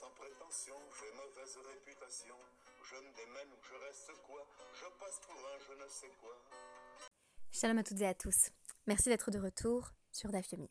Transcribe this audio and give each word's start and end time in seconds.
sans 0.00 0.10
prétention, 0.12 0.74
j'ai 0.98 1.12
mauvaise 1.12 1.58
réputation. 1.74 2.34
Je 2.88 2.96
me 2.96 3.14
démène 3.16 3.52
ou 3.52 3.62
je 3.62 3.74
reste 3.86 4.10
quoi? 4.26 4.46
Je 4.72 4.86
passe 4.98 5.20
pour 5.20 5.34
un 5.34 5.58
je 5.58 5.84
ne 5.84 5.88
sais 5.90 6.10
quoi. 6.18 6.34
Shalom 7.52 7.76
à 7.76 7.82
toutes 7.82 8.00
et 8.00 8.06
à 8.06 8.14
tous. 8.14 8.48
Merci 8.86 9.10
d'être 9.10 9.30
de 9.30 9.38
retour 9.38 9.90
sur 10.10 10.30
DAF 10.30 10.50
Yomi. 10.52 10.70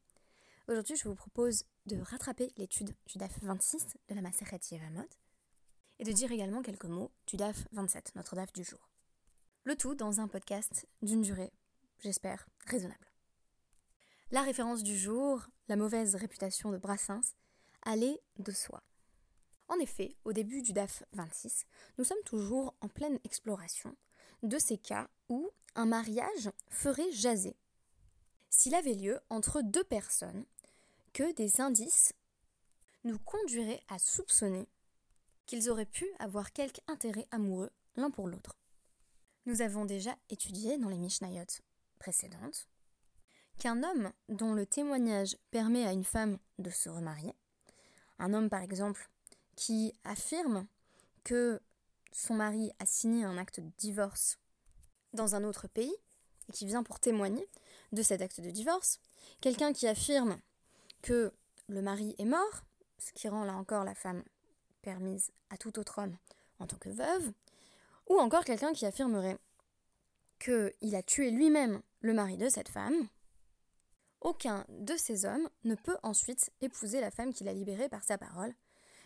Aujourd'hui, 0.68 0.96
je 0.96 1.07
vous 1.07 1.14
propose 1.14 1.66
de 1.86 2.02
rattraper 2.02 2.52
l'étude 2.57 2.96
du 3.06 3.20
DAF 3.20 3.38
26 3.44 3.98
de 4.07 4.16
la 4.16 4.21
Maseret 4.21 4.62
Yevamot 4.71 5.07
et 6.00 6.04
de 6.04 6.11
dire 6.11 6.32
également 6.32 6.64
quelques 6.64 6.86
mots 6.86 7.11
du 7.28 7.38
DAF 7.38 7.68
27, 7.74 8.14
notre 8.16 8.36
DAF 8.36 8.52
du 8.52 8.64
jour. 8.64 8.89
Le 9.64 9.75
tout 9.75 9.93
dans 9.93 10.21
un 10.21 10.28
podcast 10.28 10.88
d'une 11.04 11.21
durée, 11.21 11.54
j'espère, 12.00 12.48
raisonnable. 12.66 13.11
La 14.32 14.42
référence 14.42 14.82
du 14.82 14.98
jour, 14.98 15.46
la 15.68 15.75
mauvaise 15.75 16.16
réputation 16.16 16.71
de 16.71 16.78
Brassens, 16.80 17.36
allait 17.84 18.20
de 18.39 18.52
soi. 18.52 18.82
En 19.69 19.79
effet, 19.79 20.15
au 20.25 20.33
début 20.33 20.61
du 20.61 20.73
DAF 20.73 21.04
26, 21.14 21.65
nous 21.97 22.04
sommes 22.04 22.23
toujours 22.25 22.75
en 22.82 22.87
pleine 22.87 23.19
exploration 23.23 23.95
de 24.42 24.57
ces 24.57 24.78
cas 24.78 25.07
où 25.29 25.50
un 25.75 25.86
mariage 25.86 26.50
ferait 26.69 27.11
jaser. 27.11 27.55
S'il 28.50 28.73
avait 28.73 28.95
lieu 28.95 29.19
entre 29.29 29.61
deux 29.61 29.83
personnes, 29.83 30.45
que 31.14 31.33
des 31.33 31.61
indices 31.61 32.14
nous 33.03 33.19
conduiraient 33.19 33.83
à 33.88 34.00
soupçonner 34.00 34.67
qu'ils 35.45 35.70
auraient 35.70 35.86
pu 35.86 36.06
avoir 36.20 36.52
quelque 36.52 36.81
intérêt 36.88 37.28
amoureux 37.31 37.72
l'un 37.95 38.11
pour 38.11 38.28
l'autre. 38.28 38.56
Nous 39.45 39.61
avons 39.61 39.86
déjà 39.86 40.16
étudié 40.30 40.78
dans 40.78 40.89
les 40.89 40.97
Mishnayot 40.97 41.61
précédentes 41.97 42.67
qu'un 43.58 43.83
homme 43.83 44.11
dont 44.30 44.53
le 44.53 44.66
témoignage 44.66 45.38
permet 45.52 45.86
à 45.86 45.92
une 45.92 46.03
femme 46.03 46.38
de 46.59 46.70
se 46.70 46.89
remarier, 46.89 47.33
un 48.20 48.33
homme 48.33 48.50
par 48.50 48.61
exemple 48.61 49.09
qui 49.60 49.94
affirme 50.06 50.66
que 51.26 51.60
son 52.14 52.34
mari 52.34 52.72
a 52.80 52.86
signé 52.86 53.26
un 53.26 53.38
acte 53.38 53.60
de 53.60 53.70
divorce 53.78 54.40
dans 55.12 55.36
un 55.36 55.44
autre 55.44 55.68
pays 55.68 55.94
et 56.48 56.54
qui 56.54 56.66
vient 56.66 56.82
pour 56.82 57.02
témoigner 57.02 57.46
de 57.92 58.02
cet 58.02 58.22
acte 58.22 58.40
de 58.40 58.52
divorce, 58.52 59.02
quelqu'un 59.42 59.74
qui 59.74 59.86
affirme 59.86 60.40
que 61.02 61.34
le 61.68 61.82
mari 61.82 62.16
est 62.20 62.26
mort, 62.26 62.64
ce 63.00 63.12
qui 63.12 63.28
rend 63.28 63.44
là 63.44 63.54
encore 63.54 63.84
la 63.84 63.96
femme 63.96 64.24
permise 64.82 65.30
à 65.50 65.58
tout 65.58 65.78
autre 65.78 66.02
homme 66.02 66.18
en 66.60 66.66
tant 66.66 66.78
que 66.78 66.90
veuve, 66.90 67.34
ou 68.08 68.18
encore 68.18 68.46
quelqu'un 68.46 68.72
qui 68.72 68.86
affirmerait 68.86 69.40
qu'il 70.40 70.96
a 70.96 71.04
tué 71.04 71.32
lui-même 71.32 71.82
le 72.00 72.14
mari 72.14 72.38
de 72.38 72.48
cette 72.48 72.70
femme, 72.70 73.10
aucun 74.22 74.66
de 74.70 74.96
ces 74.96 75.26
hommes 75.26 75.50
ne 75.66 75.76
peut 75.76 75.98
ensuite 76.02 76.50
épouser 76.62 77.02
la 77.02 77.12
femme 77.12 77.34
qu'il 77.34 77.50
a 77.50 77.54
libérée 77.54 77.90
par 77.90 78.06
sa 78.06 78.18
parole, 78.18 78.56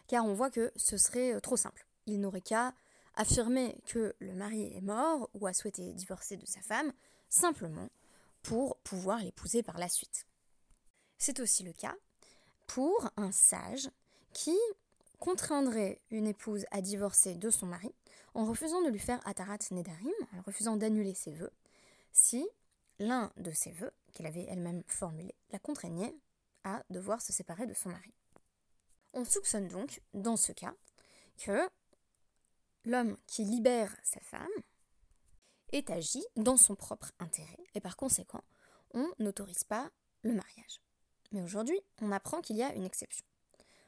car 0.07 0.25
on 0.25 0.33
voit 0.33 0.49
que 0.49 0.71
ce 0.75 0.97
serait 0.97 1.33
euh, 1.33 1.39
trop 1.39 1.57
simple. 1.57 1.85
Il 2.05 2.19
n'aurait 2.19 2.41
qu'à 2.41 2.73
affirmer 3.15 3.77
que 3.85 4.15
le 4.19 4.33
mari 4.33 4.75
est 4.75 4.81
mort 4.81 5.29
ou 5.33 5.47
a 5.47 5.53
souhaité 5.53 5.93
divorcer 5.93 6.37
de 6.37 6.45
sa 6.45 6.61
femme, 6.61 6.91
simplement 7.29 7.89
pour 8.41 8.77
pouvoir 8.77 9.19
l'épouser 9.19 9.63
par 9.63 9.77
la 9.77 9.87
suite. 9.87 10.25
C'est 11.17 11.39
aussi 11.39 11.63
le 11.63 11.73
cas 11.73 11.95
pour 12.67 13.09
un 13.17 13.31
sage 13.31 13.89
qui 14.33 14.57
contraindrait 15.19 16.01
une 16.11 16.27
épouse 16.27 16.65
à 16.71 16.81
divorcer 16.81 17.35
de 17.35 17.49
son 17.49 17.67
mari 17.67 17.93
en 18.33 18.45
refusant 18.45 18.81
de 18.81 18.89
lui 18.89 18.99
faire 18.99 19.25
Atarat 19.25 19.59
Nedarim, 19.71 20.11
en 20.35 20.41
refusant 20.41 20.75
d'annuler 20.75 21.13
ses 21.13 21.31
vœux, 21.31 21.51
si 22.11 22.47
l'un 22.99 23.31
de 23.37 23.51
ses 23.51 23.71
vœux, 23.71 23.93
qu'elle 24.13 24.25
avait 24.25 24.45
elle-même 24.49 24.83
formulé, 24.87 25.33
la 25.51 25.59
contraignait 25.59 26.15
à 26.63 26.83
devoir 26.89 27.21
se 27.21 27.33
séparer 27.33 27.65
de 27.67 27.73
son 27.73 27.89
mari. 27.89 28.13
On 29.13 29.25
soupçonne 29.25 29.67
donc, 29.67 30.01
dans 30.13 30.37
ce 30.37 30.51
cas, 30.51 30.73
que 31.37 31.69
l'homme 32.85 33.17
qui 33.27 33.43
libère 33.43 33.95
sa 34.03 34.19
femme 34.21 34.47
est 35.71 35.89
agi 35.89 36.23
dans 36.35 36.57
son 36.57 36.75
propre 36.75 37.11
intérêt 37.19 37.59
et 37.75 37.79
par 37.79 37.95
conséquent, 37.95 38.43
on 38.93 39.11
n'autorise 39.19 39.63
pas 39.63 39.89
le 40.23 40.33
mariage. 40.33 40.81
Mais 41.31 41.41
aujourd'hui, 41.41 41.79
on 42.01 42.11
apprend 42.11 42.41
qu'il 42.41 42.57
y 42.57 42.63
a 42.63 42.73
une 42.73 42.85
exception. 42.85 43.25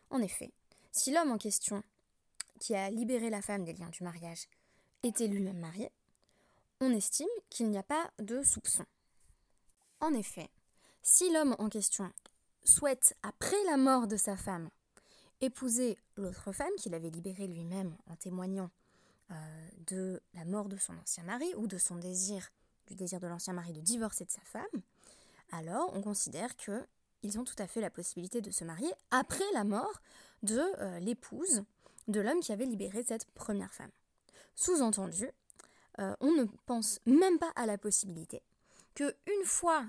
En 0.10 0.22
effet, 0.22 0.52
si 0.92 1.12
l'homme 1.12 1.32
en 1.32 1.38
question, 1.38 1.84
qui 2.60 2.76
a 2.76 2.90
libéré 2.90 3.30
la 3.30 3.42
femme 3.42 3.64
des 3.64 3.74
liens 3.74 3.90
du 3.90 4.04
mariage, 4.04 4.48
était 5.04 5.28
lui-même 5.28 5.60
marié, 5.60 5.92
on 6.82 6.92
estime 6.92 7.28
qu'il 7.50 7.70
n'y 7.70 7.78
a 7.78 7.84
pas 7.84 8.12
de 8.20 8.44
soupçon. 8.44 8.86
En 10.00 10.14
effet, 10.14 10.50
si 11.02 11.32
l'homme 11.32 11.56
en 11.60 11.70
question 11.70 12.12
souhaite, 12.64 13.16
après 13.22 13.64
la 13.66 13.78
mort 13.78 14.08
de 14.08 14.18
sa 14.18 14.36
femme, 14.36 14.70
épouser 15.42 15.98
l'autre 16.18 16.52
femme 16.52 16.74
qu'il 16.78 16.94
avait 16.94 17.10
libérée 17.10 17.48
lui-même 17.48 17.96
en 18.08 18.16
témoignant 18.16 18.70
euh, 19.32 19.68
de 19.88 20.22
la 20.34 20.46
mort 20.46 20.70
de 20.70 20.78
son 20.78 20.94
ancien 20.98 21.24
mari 21.24 21.52
ou 21.58 21.68
de 21.68 21.78
son 21.78 21.96
désir, 21.96 22.52
du 22.88 22.96
désir 22.96 23.20
de 23.20 23.28
l'ancien 23.28 23.54
mari 23.54 23.74
de 23.74 23.82
divorcer 23.82 24.26
de 24.26 24.32
sa 24.32 24.42
femme, 24.42 24.82
alors 25.52 25.92
on 25.96 26.02
considère 26.02 26.56
qu'ils 26.56 27.40
ont 27.40 27.44
tout 27.44 27.56
à 27.58 27.68
fait 27.68 27.82
la 27.82 27.90
possibilité 27.90 28.42
de 28.42 28.52
se 28.52 28.64
marier 28.64 28.92
après 29.12 29.44
la 29.54 29.64
mort 29.64 30.02
de 30.44 30.60
euh, 30.80 31.00
l'épouse 31.00 31.64
de 32.08 32.20
l'homme 32.20 32.40
qui 32.40 32.52
avait 32.52 32.66
libéré 32.66 33.04
cette 33.04 33.26
première 33.32 33.74
femme. 33.74 33.92
Sous-entendu, 34.54 35.30
euh, 36.00 36.16
on 36.20 36.32
ne 36.32 36.46
pense 36.66 37.00
même 37.06 37.40
pas 37.40 37.52
à 37.56 37.66
la 37.66 37.78
possibilité 37.78 38.44
que 38.94 39.16
une 39.26 39.46
fois, 39.46 39.86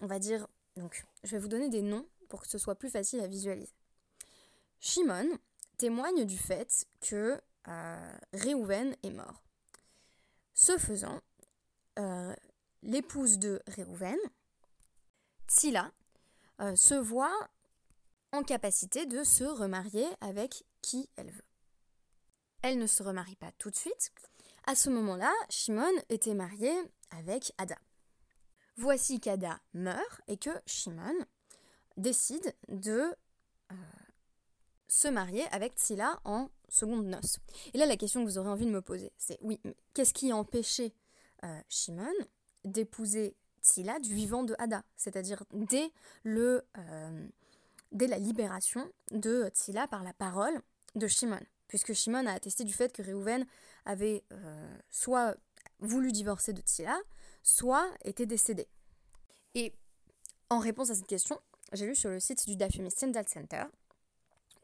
on 0.00 0.06
va 0.06 0.20
dire, 0.20 0.46
donc 0.76 1.04
je 1.24 1.32
vais 1.32 1.38
vous 1.38 1.48
donner 1.48 1.68
des 1.68 1.82
noms 1.82 2.06
pour 2.28 2.42
que 2.42 2.48
ce 2.48 2.58
soit 2.58 2.76
plus 2.76 2.90
facile 2.90 3.20
à 3.20 3.26
visualiser. 3.26 3.72
Shimon 4.80 5.38
témoigne 5.76 6.24
du 6.24 6.38
fait 6.38 6.86
que 7.00 7.40
euh, 7.68 8.18
Réhouven 8.32 8.96
est 9.02 9.10
mort. 9.10 9.42
Ce 10.54 10.78
faisant, 10.78 11.20
euh, 11.98 12.34
l'épouse 12.82 13.38
de 13.38 13.60
Réhouven, 13.66 14.18
Tsila, 15.48 15.92
se 16.74 16.94
voit 16.94 17.48
en 18.32 18.42
capacité 18.42 19.04
de 19.04 19.24
se 19.24 19.44
remarier 19.44 20.06
avec 20.22 20.64
qui 20.80 21.08
elle 21.16 21.30
veut. 21.30 21.44
Elle 22.62 22.78
ne 22.78 22.86
se 22.86 23.02
remarie 23.02 23.36
pas 23.36 23.52
tout 23.58 23.70
de 23.70 23.76
suite. 23.76 24.10
À 24.66 24.74
ce 24.74 24.90
moment-là, 24.90 25.32
Shimon 25.50 25.92
était 26.08 26.34
marié 26.34 26.72
avec 27.10 27.52
Ada. 27.58 27.76
Voici 28.76 29.20
qu'Ada 29.20 29.60
meurt 29.72 30.20
et 30.26 30.36
que 30.36 30.50
Shimon 30.66 31.14
décide 31.96 32.54
de 32.68 33.14
euh, 33.70 33.74
se 34.88 35.08
marier 35.08 35.44
avec 35.52 35.74
Tsila 35.74 36.20
en 36.24 36.48
seconde 36.68 37.06
noce. 37.06 37.38
Et 37.74 37.78
là, 37.78 37.86
la 37.86 37.96
question 37.96 38.24
que 38.24 38.28
vous 38.28 38.38
aurez 38.38 38.48
envie 38.48 38.66
de 38.66 38.70
me 38.70 38.82
poser, 38.82 39.12
c'est 39.18 39.38
oui, 39.42 39.60
qu'est-ce 39.94 40.14
qui 40.14 40.30
a 40.30 40.36
empêché 40.36 40.94
euh, 41.44 41.60
Shimon 41.68 42.12
d'épouser 42.64 43.36
Tsila 43.62 43.98
du 43.98 44.14
vivant 44.14 44.42
de 44.44 44.54
Ada? 44.58 44.82
C'est-à-dire 44.96 45.42
dès, 45.52 45.90
euh, 46.26 47.28
dès 47.92 48.06
la 48.06 48.18
libération 48.18 48.90
de 49.10 49.48
Tsila 49.48 49.88
par 49.88 50.02
la 50.02 50.12
parole 50.12 50.60
de 50.94 51.06
Shimon. 51.06 51.40
Puisque 51.68 51.92
Shimon 51.92 52.26
a 52.26 52.32
attesté 52.32 52.64
du 52.64 52.72
fait 52.72 52.92
que 52.92 53.02
Réhouven 53.02 53.44
avait 53.84 54.22
soit 54.88 55.36
voulu 55.80 56.12
divorcer 56.12 56.52
de 56.52 56.60
Tsila, 56.60 56.96
soit 57.42 57.90
était 58.04 58.26
décédé. 58.26 58.68
Et 59.54 59.72
en 60.48 60.58
réponse 60.58 60.90
à 60.90 60.94
cette 60.94 61.06
question, 61.06 61.40
j'ai 61.72 61.86
lu 61.86 61.94
sur 61.94 62.10
le 62.10 62.20
site 62.20 62.46
du 62.46 62.56
Dafyomi 62.56 62.90
Stendhal 62.90 63.28
Center 63.28 63.64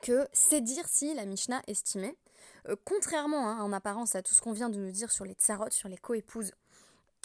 que 0.02 0.28
c'est 0.32 0.60
dire 0.60 0.84
si 0.88 1.14
la 1.14 1.24
Mishnah 1.24 1.62
estimait, 1.66 2.14
euh, 2.68 2.76
contrairement 2.84 3.48
hein, 3.48 3.62
en 3.62 3.72
apparence 3.72 4.14
à 4.14 4.22
tout 4.22 4.34
ce 4.34 4.42
qu'on 4.42 4.52
vient 4.52 4.68
de 4.68 4.78
nous 4.78 4.90
dire 4.90 5.10
sur 5.10 5.24
les 5.24 5.32
tsarot, 5.32 5.70
sur 5.70 5.88
les 5.88 5.96
coépouses 5.96 6.52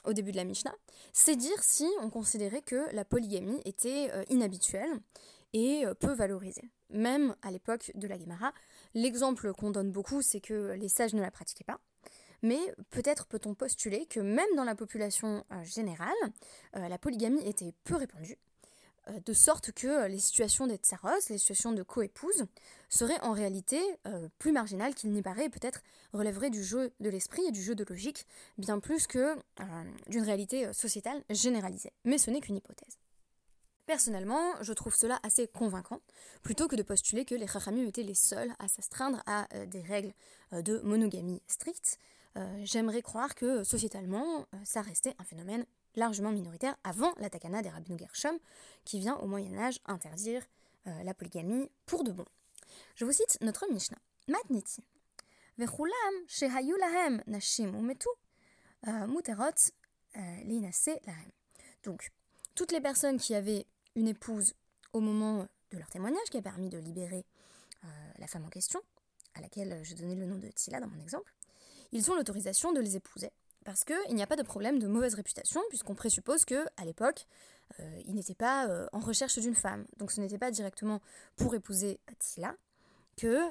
au 0.05 0.13
début 0.13 0.31
de 0.31 0.37
la 0.37 0.45
Mishnah, 0.45 0.73
c'est 1.11 1.35
dire 1.35 1.61
si 1.61 1.87
on 1.99 2.09
considérait 2.09 2.61
que 2.61 2.87
la 2.93 3.03
polygamie 3.03 3.61
était 3.65 4.09
euh, 4.13 4.23
inhabituelle 4.29 4.91
et 5.51 5.85
euh, 5.85 5.93
peu 5.93 6.13
valorisée. 6.13 6.69
Même 6.89 7.35
à 7.41 7.51
l'époque 7.51 7.91
de 7.95 8.07
la 8.07 8.17
Gemara, 8.17 8.53
l'exemple 8.93 9.51
qu'on 9.53 9.71
donne 9.71 9.91
beaucoup, 9.91 10.21
c'est 10.21 10.39
que 10.39 10.71
les 10.79 10.87
sages 10.87 11.13
ne 11.13 11.21
la 11.21 11.31
pratiquaient 11.31 11.65
pas 11.65 11.79
mais 12.43 12.59
peut-être 12.91 13.25
peut-on 13.25 13.55
postuler 13.55 14.05
que 14.05 14.19
même 14.19 14.45
dans 14.55 14.63
la 14.63 14.75
population 14.75 15.43
générale, 15.63 16.13
la 16.75 16.99
polygamie 16.99 17.43
était 17.47 17.73
peu 17.83 17.95
répandue, 17.95 18.37
de 19.25 19.33
sorte 19.33 19.71
que 19.71 20.07
les 20.07 20.19
situations 20.19 20.67
des 20.67 20.75
tsaros, 20.75 21.29
les 21.29 21.37
situations 21.37 21.71
de 21.71 21.83
coépouses, 21.83 22.45
seraient 22.89 23.19
en 23.21 23.31
réalité 23.31 23.79
plus 24.39 24.51
marginales 24.51 24.95
qu'il 24.95 25.11
n'y 25.11 25.21
paraît, 25.21 25.49
peut-être 25.49 25.81
relèveraient 26.13 26.49
du 26.49 26.63
jeu 26.63 26.91
de 26.99 27.09
l'esprit 27.09 27.43
et 27.47 27.51
du 27.51 27.61
jeu 27.61 27.75
de 27.75 27.85
logique, 27.87 28.25
bien 28.57 28.79
plus 28.79 29.07
que 29.07 29.35
d'une 30.07 30.23
réalité 30.23 30.71
sociétale 30.73 31.23
généralisée. 31.29 31.91
Mais 32.05 32.17
ce 32.17 32.31
n'est 32.31 32.41
qu'une 32.41 32.57
hypothèse. 32.57 32.97
Personnellement, 33.85 34.53
je 34.61 34.73
trouve 34.73 34.95
cela 34.95 35.19
assez 35.23 35.47
convaincant, 35.47 36.01
plutôt 36.43 36.67
que 36.67 36.75
de 36.75 36.83
postuler 36.83 37.23
que 37.23 37.35
les 37.35 37.47
Chachamim 37.47 37.87
étaient 37.87 38.03
les 38.03 38.15
seuls 38.15 38.53
à 38.59 38.67
s'astreindre 38.67 39.21
à 39.25 39.47
des 39.67 39.81
règles 39.81 40.13
de 40.51 40.79
monogamie 40.79 41.41
strictes, 41.47 41.97
euh, 42.37 42.61
j'aimerais 42.63 43.01
croire 43.01 43.33
que 43.35 43.63
sociétalement, 43.63 44.45
euh, 44.53 44.57
ça 44.63 44.81
restait 44.81 45.15
un 45.17 45.23
phénomène 45.23 45.65
largement 45.97 46.31
minoritaire 46.31 46.77
avant 46.83 47.13
la 47.17 47.29
takana 47.29 47.61
des 47.61 47.69
Rabbeinu 47.69 47.97
Gershom, 47.97 48.37
qui 48.85 48.99
vient 48.99 49.17
au 49.17 49.27
Moyen 49.27 49.57
Âge 49.57 49.79
interdire 49.85 50.43
euh, 50.87 51.03
la 51.03 51.13
polygamie 51.13 51.69
pour 51.85 52.03
de 52.03 52.11
bon. 52.11 52.25
Je 52.95 53.03
vous 53.03 53.11
cite 53.11 53.37
notre 53.41 53.65
Mishnah. 53.71 53.97
Matniti. 54.27 54.83
Vechulam 55.57 56.15
shehayu 56.27 56.77
lahem 56.77 57.23
nashim 57.27 57.75
umetu 57.75 58.07
euh, 58.87 59.07
muterot 59.07 59.71
euh, 60.15 60.19
linase 60.43 60.91
lahem. 61.05 61.31
Donc, 61.83 62.11
toutes 62.55 62.71
les 62.71 62.81
personnes 62.81 63.17
qui 63.19 63.33
avaient 63.33 63.65
une 63.95 64.07
épouse 64.07 64.53
au 64.93 64.99
moment 64.99 65.47
de 65.71 65.77
leur 65.77 65.89
témoignage, 65.89 66.29
qui 66.29 66.37
a 66.37 66.41
permis 66.41 66.69
de 66.69 66.77
libérer 66.77 67.25
la 68.19 68.27
femme 68.27 68.43
en 68.43 68.49
question, 68.49 68.81
à 69.35 69.41
laquelle 69.41 69.79
je 69.83 69.95
donnais 69.95 70.15
le 70.15 70.25
nom 70.25 70.37
de 70.37 70.49
Tila 70.49 70.79
dans 70.79 70.87
mon 70.87 70.99
exemple, 70.99 71.33
ils 71.91 72.11
ont 72.11 72.15
l'autorisation 72.15 72.73
de 72.73 72.81
les 72.81 72.95
épouser 72.97 73.31
parce 73.67 73.83
qu'il 73.83 74.15
n'y 74.15 74.23
a 74.23 74.27
pas 74.27 74.37
de 74.37 74.43
problème 74.43 74.79
de 74.79 74.87
mauvaise 74.87 75.13
réputation, 75.13 75.59
puisqu'on 75.67 75.93
présuppose 75.93 76.45
que 76.45 76.65
à 76.77 76.85
l'époque, 76.85 77.27
euh, 77.81 78.01
ils 78.05 78.15
n'étaient 78.15 78.33
pas 78.33 78.65
euh, 78.69 78.87
en 78.93 78.99
recherche 78.99 79.37
d'une 79.39 79.55
femme. 79.55 79.85
Donc 79.97 80.13
ce 80.13 80.21
n'était 80.21 80.37
pas 80.37 80.51
directement 80.51 81.01
pour 81.35 81.53
épouser 81.53 81.99
Tila 82.17 82.55
que, 83.17 83.41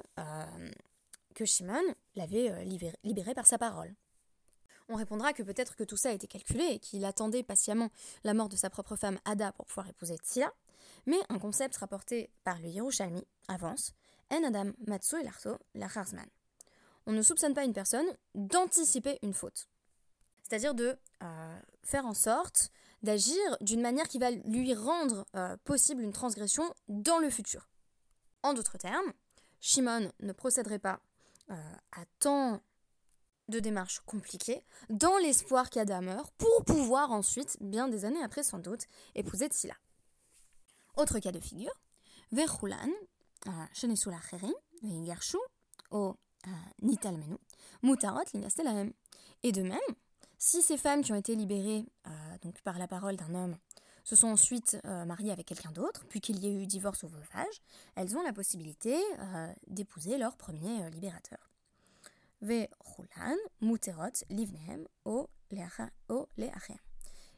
que 1.35 1.45
Shimon 1.45 1.83
l'avait 2.15 2.65
libéré, 2.65 3.35
par 3.35 3.47
sa 3.47 3.59
parole. 3.59 3.95
On 4.89 4.95
répondra 4.95 5.35
que 5.35 5.43
peut-être 5.43 5.77
que 5.77 5.85
tout 5.85 5.99
ça 5.99 6.09
a 6.09 6.13
été 6.13 6.27
calculé 6.27 6.65
et 6.65 6.79
qu'il 6.79 7.05
attendait 7.05 7.43
patiemment 7.43 7.91
la 8.25 8.33
mort 8.33 8.49
de 8.49 8.57
sa 8.57 8.71
propre 8.71 8.97
femme 8.97 9.19
Ada 9.27 9.53
pour 9.53 9.67
pouvoir 9.67 9.87
épouser 9.91 10.17
Tila, 10.17 10.51
mais 11.05 11.19
un 11.29 11.39
concept 11.39 11.77
rapporté 11.77 12.31
par 12.43 12.59
le 12.61 12.69
Yerushalmi 12.69 13.27
avance 13.49 13.93
En 14.31 14.43
Adam 14.45 14.73
Matsu 14.87 15.23
Larto 15.23 15.59
Lacharzman. 15.75 16.31
On 17.05 17.13
ne 17.13 17.21
soupçonne 17.21 17.53
pas 17.53 17.65
une 17.65 17.75
personne 17.75 18.07
d'anticiper 18.35 19.19
une 19.23 19.35
faute. 19.35 19.69
C'est-à-dire 20.49 20.75
de 20.75 20.97
euh, 21.23 21.61
faire 21.83 22.07
en 22.07 22.15
sorte 22.15 22.71
d'agir 23.03 23.37
d'une 23.61 23.81
manière 23.81 24.07
qui 24.09 24.19
va 24.19 24.31
lui 24.31 24.75
rendre 24.75 25.27
euh, 25.35 25.57
possible 25.65 26.03
une 26.03 26.13
transgression 26.13 26.73
dans 26.89 27.19
le 27.19 27.31
futur. 27.31 27.69
En 28.43 28.55
d'autres 28.55 28.79
termes, 28.79 29.13
Shimon 29.61 30.11
ne 30.21 30.33
procéderait 30.33 30.79
pas 30.79 31.01
euh, 31.51 31.55
à 31.93 32.05
tant 32.21 32.61
de 33.49 33.59
démarches 33.59 34.01
compliquées 34.07 34.63
dans 34.89 35.17
l'espoir 35.19 35.69
qu'Ada 35.69 36.01
meure 36.01 36.31
pour 36.33 36.65
pouvoir 36.65 37.11
ensuite, 37.11 37.57
bien 37.61 37.89
des 37.89 38.05
années 38.05 38.23
après 38.23 38.43
sans 38.45 38.59
doute, 38.59 38.87
épouser 39.15 39.49
Tsila. 39.49 39.75
Autre 40.97 41.19
cas 41.19 41.33
de 41.33 41.41
figure, 41.41 41.73
Verhulan, 42.33 42.91
Shenesul 43.73 44.15
Acherim, 44.15 44.55
Veigarshu, 44.83 45.39
O 45.91 46.17
Nitalmenu, 46.83 47.37
Mutarot. 47.83 48.25
Et 49.43 49.53
de 49.53 49.63
même, 49.63 49.79
si 50.39 50.63
ces 50.63 50.77
femmes 50.77 51.03
qui 51.03 51.13
ont 51.13 51.17
été 51.17 51.35
libérées 51.35 51.85
euh, 52.07 52.11
donc 52.43 52.61
par 52.63 52.79
la 52.79 52.87
parole 52.87 53.17
d'un 53.17 53.35
homme 53.35 53.57
se 54.05 54.15
sont 54.15 54.29
ensuite 54.29 54.79
euh, 54.85 55.05
mariées 55.05 55.33
avec 55.33 55.47
quelqu'un 55.47 55.73
d'autre, 55.73 56.05
puis 56.09 56.21
qu'il 56.21 56.39
y 56.39 56.47
ait 56.47 56.53
eu 56.53 56.67
divorce 56.67 57.03
ou 57.03 57.09
veuvage, 57.09 57.63
elles 57.97 58.17
ont 58.17 58.23
la 58.23 58.33
possibilité 58.33 58.97
euh, 59.19 59.53
d'épouser 59.67 60.17
leur 60.17 60.37
premier 60.37 60.89
libérateur. 60.91 61.51
Vehulan, 62.41 63.37
Muterot, 63.63 64.25
Livnehem, 64.31 64.87
O. 65.05 65.29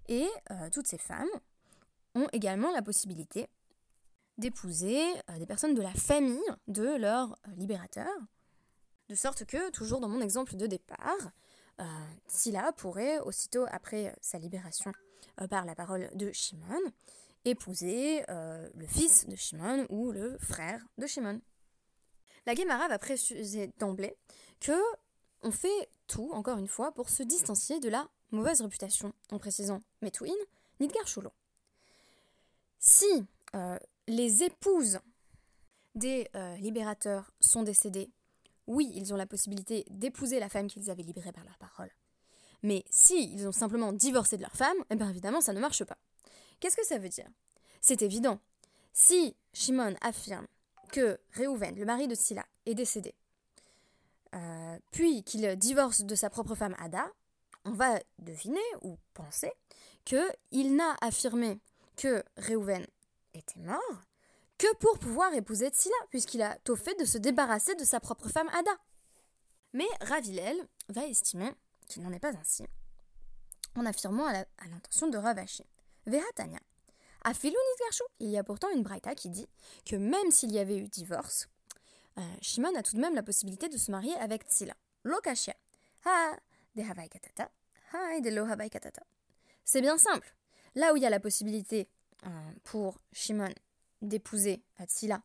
Et 0.09 0.27
toutes 0.73 0.87
ces 0.87 0.97
femmes 0.97 1.29
ont 2.15 2.27
également 2.33 2.73
la 2.73 2.81
possibilité 2.81 3.49
d'épouser 4.39 5.05
des 5.39 5.45
personnes 5.45 5.75
de 5.75 5.83
la 5.83 5.93
famille 5.93 6.41
de 6.69 6.97
leur 6.97 7.39
libérateur. 7.57 8.09
De 9.11 9.15
sorte 9.15 9.45
que, 9.45 9.71
toujours 9.71 10.01
dans 10.01 10.09
mon 10.09 10.23
exemple 10.23 10.57
de 10.57 10.67
départ, 10.67 11.33
euh, 11.81 11.85
Silla 12.27 12.73
pourrait, 12.73 13.21
aussitôt 13.21 13.67
après 13.71 14.15
sa 14.21 14.39
libération 14.39 14.93
par 15.51 15.65
la 15.65 15.77
parole 15.77 16.11
de 16.15 16.33
Shimon, 16.33 16.81
épouser 17.45 18.25
le 18.29 18.87
fils 18.89 19.29
de 19.29 19.37
Shimon 19.37 19.87
ou 19.89 20.11
le 20.11 20.37
frère 20.39 20.85
de 20.99 21.07
Shimon. 21.07 21.41
La 22.45 22.57
Gemara 22.57 22.89
va 22.89 22.99
préciser 22.99 23.71
d'emblée 23.79 24.17
que 24.59 24.73
on 25.43 25.51
fait 25.51 25.89
tout, 26.07 26.31
encore 26.33 26.59
une 26.59 26.69
fois, 26.69 26.93
pour 26.93 27.09
se 27.09 27.23
distancier 27.23 27.81
de 27.81 27.89
la 27.89 28.09
mauvaise 28.31 28.61
réputation, 28.61 29.13
en 29.31 29.39
précisant 29.39 29.81
Metuin, 30.03 30.33
Nidgar 30.81 31.07
Sholo. 31.07 31.31
Si 32.79 33.25
euh, 33.55 33.79
les 34.07 34.43
épouses 34.43 34.99
des 35.95 36.29
euh, 36.35 36.57
libérateurs 36.57 37.33
sont 37.41 37.63
décédées, 37.63 38.11
oui, 38.69 38.93
ils 38.95 39.13
ont 39.13 39.17
la 39.17 39.27
possibilité 39.27 39.85
d'épouser 39.91 40.39
la 40.39 40.49
femme 40.49 40.69
qu'ils 40.69 40.91
avaient 40.91 41.03
libérée 41.03 41.33
par 41.33 41.45
leur 41.45 41.59
parole. 41.59 41.91
Mais 42.63 42.85
si 42.91 43.33
ils 43.33 43.49
ont 43.49 43.53
simplement 43.53 43.93
divorcé 43.93 44.37
de 44.37 44.43
leur 44.43 44.55
femme, 44.55 44.77
eh 44.91 44.97
bien 44.97 45.09
évidemment, 45.09 45.41
ça 45.41 45.53
ne 45.53 45.61
marche 45.61 45.85
pas. 45.85 45.99
Qu'est-ce 46.61 46.77
que 46.77 46.87
ça 46.87 46.99
veut 46.99 47.09
dire? 47.09 47.29
C'est 47.81 48.03
évident. 48.03 48.39
Si 48.93 49.37
Shimon 49.53 49.95
affirme 50.03 50.47
que 50.93 51.19
Réhouven, 51.33 51.77
le 51.77 51.85
mari 51.85 52.09
de 52.09 52.15
Silla, 52.15 52.45
est 52.67 52.75
décédé, 52.75 53.15
euh, 54.35 54.79
puis 54.93 55.23
qu'il 55.23 55.57
divorce 55.57 56.03
de 56.03 56.15
sa 56.15 56.31
propre 56.31 56.55
femme 56.55 56.77
Ada, 56.79 57.07
on 57.65 57.73
va 57.73 57.99
deviner 58.19 58.61
ou 58.83 58.99
penser 59.15 59.53
qu'il 60.05 60.77
n'a 60.77 60.97
affirmé 61.01 61.61
que 61.97 62.23
Réhouven 62.37 62.87
était 63.35 63.61
mort 63.61 64.08
que 64.59 64.75
pour 64.77 64.99
pouvoir 64.99 65.33
épouser 65.35 65.69
Tsila, 65.69 65.95
puisqu'il 66.11 66.43
a 66.43 66.57
tôt 66.65 66.77
fait 66.77 66.99
de 66.99 67.05
se 67.05 67.17
débarrasser 67.19 67.75
de 67.77 67.85
sa 67.85 68.01
propre 68.01 68.29
femme 68.29 68.49
Ada. 68.49 68.77
Mais 69.73 69.89
Ravilel 70.01 70.57
va 70.89 71.07
estimer 71.07 71.53
qu'il 71.87 72.03
n'en 72.03 72.13
est 72.13 72.19
pas 72.19 72.37
ainsi, 72.37 72.65
en 73.77 73.87
affirmant 73.87 74.27
à 74.27 74.45
l'intention 74.69 75.09
de 75.09 75.17
Ravashi. 75.17 75.65
Vehatania. 76.07 76.61
À 77.25 77.33
il 78.21 78.31
y 78.31 78.39
a 78.39 78.45
pourtant 78.45 78.71
une 78.71 78.83
braïta 78.83 79.15
qui 79.15 79.29
dit 79.29 79.49
que 79.85 79.97
même 79.97 80.31
s'il 80.31 80.53
y 80.53 80.59
avait 80.59 80.79
eu 80.79 80.89
divorce, 80.89 81.49
euh, 82.17 82.23
Shimon 82.41 82.75
a 82.77 82.83
tout 82.83 82.97
de 82.97 83.01
même 83.01 83.15
la 83.15 83.23
possibilité 83.23 83.69
de 83.69 83.77
se 83.77 83.91
marier 83.91 84.15
avec 84.17 84.45
Tsila. 84.45 84.75
Lokashia. 85.05 85.55
Ha 86.05 86.37
de 86.75 86.83
katata. 86.83 87.51
Ha 87.93 88.21
de 88.21 88.31
lo 88.31 88.47
katata. 88.71 89.03
C'est 89.65 89.81
bien 89.81 89.99
simple. 89.99 90.35
Là 90.75 90.93
où 90.93 90.97
il 90.97 91.03
y 91.03 91.07
a 91.07 91.11
la 91.11 91.21
possibilité 91.21 91.89
euh, 92.25 92.29
pour 92.65 93.01
Shimon 93.13 93.53
d'épouser 94.03 94.63
Atsila, 94.79 95.23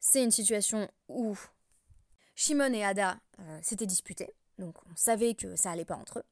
c'est 0.00 0.22
une 0.22 0.30
situation 0.30 0.88
où 1.08 1.36
Shimon 2.34 2.72
et 2.72 2.84
Ada 2.84 3.18
euh, 3.40 3.58
s'étaient 3.62 3.86
disputés, 3.86 4.32
donc 4.58 4.76
on 4.90 4.96
savait 4.96 5.34
que 5.34 5.56
ça 5.56 5.70
allait 5.70 5.84
pas 5.84 5.96
entre 5.96 6.20
eux. 6.20 6.24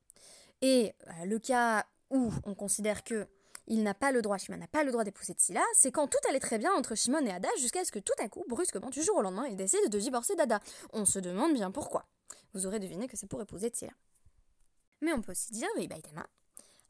Et 0.62 0.94
euh, 1.08 1.24
le 1.24 1.38
cas 1.38 1.86
où 2.10 2.32
on 2.44 2.54
considère 2.54 3.04
que 3.04 3.26
il 3.66 3.82
n'a 3.82 3.94
pas 3.94 4.12
le 4.12 4.20
droit, 4.20 4.36
Shimon 4.36 4.58
n'a 4.58 4.68
pas 4.68 4.84
le 4.84 4.92
droit 4.92 5.04
d'épouser 5.04 5.32
Tsila, 5.32 5.62
c'est 5.72 5.90
quand 5.90 6.06
tout 6.06 6.18
allait 6.28 6.40
très 6.40 6.58
bien 6.58 6.72
entre 6.74 6.94
Shimon 6.94 7.24
et 7.24 7.30
Ada 7.30 7.48
jusqu'à 7.58 7.84
ce 7.84 7.92
que 7.92 7.98
tout 7.98 8.12
à 8.18 8.28
coup, 8.28 8.44
brusquement, 8.46 8.90
du 8.90 9.02
jour 9.02 9.16
au 9.16 9.22
lendemain, 9.22 9.46
il 9.46 9.56
décide 9.56 9.88
de 9.88 9.98
divorcer 9.98 10.36
d'Ada. 10.36 10.60
On 10.92 11.06
se 11.06 11.18
demande 11.18 11.54
bien 11.54 11.70
pourquoi. 11.70 12.06
Vous 12.52 12.66
aurez 12.66 12.78
deviné 12.78 13.08
que 13.08 13.16
c'est 13.16 13.26
pour 13.26 13.40
épouser 13.40 13.68
Tsila. 13.68 13.92
Mais 15.00 15.12
on 15.12 15.22
peut 15.22 15.32
aussi 15.32 15.52
dire, 15.52 15.68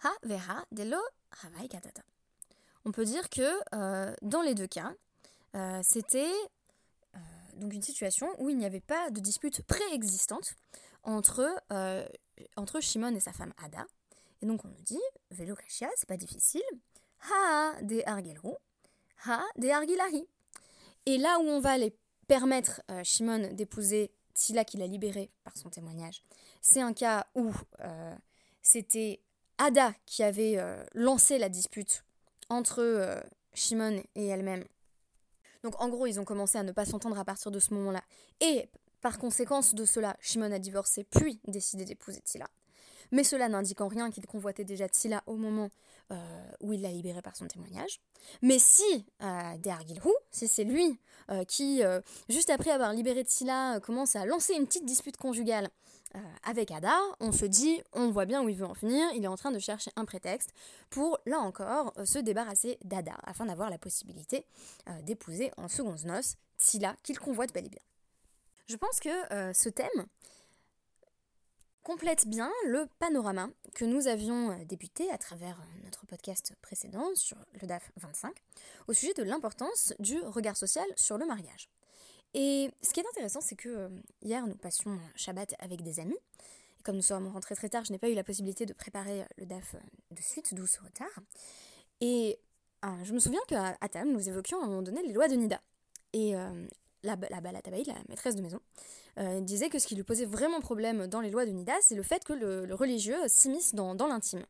ha 0.04 0.12
vera 0.22 0.64
delo 0.70 1.00
katata 1.70 2.02
on 2.84 2.92
peut 2.92 3.04
dire 3.04 3.28
que 3.30 3.42
euh, 3.74 4.14
dans 4.22 4.42
les 4.42 4.54
deux 4.54 4.66
cas, 4.66 4.92
euh, 5.54 5.80
c'était 5.82 6.32
euh, 7.14 7.18
donc 7.56 7.72
une 7.72 7.82
situation 7.82 8.28
où 8.38 8.50
il 8.50 8.58
n'y 8.58 8.66
avait 8.66 8.80
pas 8.80 9.10
de 9.10 9.20
dispute 9.20 9.62
préexistante 9.62 10.54
entre, 11.02 11.46
entre 12.56 12.80
Shimon 12.80 13.14
et 13.14 13.20
sa 13.20 13.32
femme 13.32 13.52
Ada. 13.62 13.86
Et 14.40 14.46
donc 14.46 14.64
on 14.64 14.68
nous 14.68 14.82
dit, 14.82 15.00
Velo 15.30 15.54
Kashia, 15.54 15.88
c'est 15.96 16.08
pas 16.08 16.16
difficile. 16.16 16.62
Ha 17.30 17.82
de 17.82 18.02
Argelru, 18.06 18.54
Ha 19.26 19.42
de 19.56 19.68
Argilari. 19.68 20.26
Et 21.06 21.18
là 21.18 21.38
où 21.40 21.42
on 21.42 21.60
va 21.60 21.76
les 21.76 21.94
permettre 22.26 22.80
Shimon 23.02 23.52
d'épouser 23.52 24.10
Tila 24.32 24.64
qu'il 24.64 24.80
a 24.80 24.86
libéré 24.86 25.30
par 25.44 25.56
son 25.58 25.68
témoignage, 25.68 26.22
c'est 26.62 26.80
un 26.80 26.94
cas 26.94 27.26
où 27.34 27.52
c'était 28.62 29.20
Ada 29.58 29.92
qui 30.06 30.22
avait 30.22 30.58
lancé 30.94 31.36
la 31.36 31.50
dispute 31.50 32.02
entre 32.48 32.80
euh, 32.80 33.20
Shimon 33.54 34.02
et 34.14 34.26
elle-même. 34.26 34.64
Donc 35.62 35.80
en 35.80 35.88
gros, 35.88 36.06
ils 36.06 36.20
ont 36.20 36.24
commencé 36.24 36.58
à 36.58 36.62
ne 36.62 36.72
pas 36.72 36.84
s'entendre 36.84 37.18
à 37.18 37.24
partir 37.24 37.50
de 37.50 37.58
ce 37.58 37.72
moment-là. 37.74 38.02
Et 38.40 38.68
par 39.00 39.18
conséquence 39.18 39.74
de 39.74 39.84
cela, 39.84 40.16
Shimon 40.20 40.52
a 40.52 40.58
divorcé 40.58 41.04
puis 41.04 41.40
décidé 41.46 41.84
d'épouser 41.84 42.20
Tila. 42.20 42.48
Mais 43.12 43.24
cela 43.24 43.48
n'indique 43.48 43.80
en 43.80 43.88
rien 43.88 44.10
qu'il 44.10 44.26
convoitait 44.26 44.64
déjà 44.64 44.88
Tila 44.88 45.22
au 45.26 45.36
moment 45.36 45.70
euh, 46.10 46.16
où 46.60 46.72
il 46.72 46.82
l'a 46.82 46.90
libérée 46.90 47.22
par 47.22 47.36
son 47.36 47.46
témoignage. 47.46 48.00
Mais 48.42 48.58
si 48.58 49.06
euh, 49.22 49.56
Dergilhu, 49.58 50.10
si 50.30 50.48
c'est 50.48 50.64
lui 50.64 50.98
euh, 51.30 51.44
qui, 51.44 51.82
juste 52.28 52.50
après 52.50 52.70
avoir 52.70 52.92
libéré 52.92 53.24
Tila, 53.24 53.80
commence 53.80 54.16
à 54.16 54.26
lancer 54.26 54.54
une 54.54 54.66
petite 54.66 54.84
dispute 54.84 55.16
conjugale 55.16 55.68
euh, 56.16 56.18
avec 56.44 56.70
Ada, 56.70 56.96
on 57.20 57.32
se 57.32 57.44
dit, 57.44 57.82
on 57.92 58.10
voit 58.10 58.24
bien 58.24 58.42
où 58.42 58.48
il 58.48 58.56
veut 58.56 58.66
en 58.66 58.74
finir, 58.74 59.06
il 59.14 59.24
est 59.24 59.28
en 59.28 59.36
train 59.36 59.50
de 59.50 59.58
chercher 59.58 59.90
un 59.96 60.04
prétexte 60.04 60.52
pour, 60.90 61.18
là 61.26 61.40
encore, 61.40 61.92
euh, 61.98 62.04
se 62.04 62.18
débarrasser 62.18 62.78
d'Ada, 62.84 63.16
afin 63.24 63.46
d'avoir 63.46 63.68
la 63.68 63.78
possibilité 63.78 64.46
euh, 64.88 65.02
d'épouser 65.02 65.50
en 65.56 65.68
secondes 65.68 66.04
noces 66.04 66.36
Tila, 66.56 66.94
qu'il 67.02 67.18
convoite 67.18 67.52
bel 67.52 67.66
et 67.66 67.68
bien. 67.68 67.80
Je 68.66 68.76
pense 68.76 68.98
que 69.00 69.10
ce 69.52 69.68
thème 69.68 70.06
complète 71.82 72.26
bien 72.26 72.50
le 72.66 72.88
panorama 72.98 73.50
que 73.74 73.84
nous 73.84 74.06
avions 74.06 74.56
débuté 74.64 75.10
à 75.10 75.18
travers 75.18 75.60
notre 75.84 76.06
podcast 76.06 76.54
précédent 76.62 77.14
sur 77.14 77.36
le 77.60 77.66
DAF 77.66 77.90
25 77.96 78.32
au 78.88 78.94
sujet 78.94 79.12
de 79.12 79.22
l'importance 79.22 79.92
du 79.98 80.18
regard 80.20 80.56
social 80.56 80.86
sur 80.96 81.18
le 81.18 81.26
mariage. 81.26 81.68
Et 82.34 82.70
ce 82.82 82.92
qui 82.92 83.00
est 83.00 83.06
intéressant, 83.08 83.40
c'est 83.40 83.56
que 83.56 83.90
hier, 84.22 84.46
nous 84.46 84.56
passions 84.56 84.98
Shabbat 85.16 85.54
avec 85.58 85.82
des 85.82 86.00
amis. 86.00 86.18
Et 86.78 86.82
comme 86.82 86.96
nous 86.96 87.02
sommes 87.02 87.28
rentrés 87.28 87.54
très 87.54 87.68
tard, 87.68 87.84
je 87.84 87.92
n'ai 87.92 87.98
pas 87.98 88.08
eu 88.08 88.14
la 88.14 88.24
possibilité 88.24 88.66
de 88.66 88.72
préparer 88.72 89.24
le 89.38 89.46
DAF 89.46 89.76
de 90.10 90.20
suite, 90.20 90.54
d'où 90.54 90.66
ce 90.66 90.80
retard. 90.80 91.20
Et 92.00 92.38
je 93.04 93.12
me 93.12 93.18
souviens 93.18 93.40
qu'à 93.46 93.76
table, 93.88 94.10
nous 94.10 94.28
évoquions 94.28 94.60
à 94.60 94.64
un 94.64 94.68
moment 94.68 94.82
donné 94.82 95.02
les 95.02 95.12
lois 95.12 95.28
de 95.28 95.36
Nida. 95.36 95.60
Et 96.12 96.34
la, 97.04 97.16
la 97.30 97.40
Balatabaï, 97.40 97.84
la 97.84 97.94
maîtresse 98.08 98.34
de 98.34 98.42
maison, 98.42 98.60
euh, 99.18 99.40
disait 99.40 99.68
que 99.68 99.78
ce 99.78 99.86
qui 99.86 99.94
lui 99.94 100.02
posait 100.02 100.24
vraiment 100.24 100.60
problème 100.60 101.06
dans 101.06 101.20
les 101.20 101.30
lois 101.30 101.46
de 101.46 101.50
Nida, 101.52 101.74
c'est 101.82 101.94
le 101.94 102.02
fait 102.02 102.24
que 102.24 102.32
le, 102.32 102.74
religieux 102.74 103.18
s'immisce 103.28 103.74
dans, 103.74 103.94
l'intime. 103.94 104.44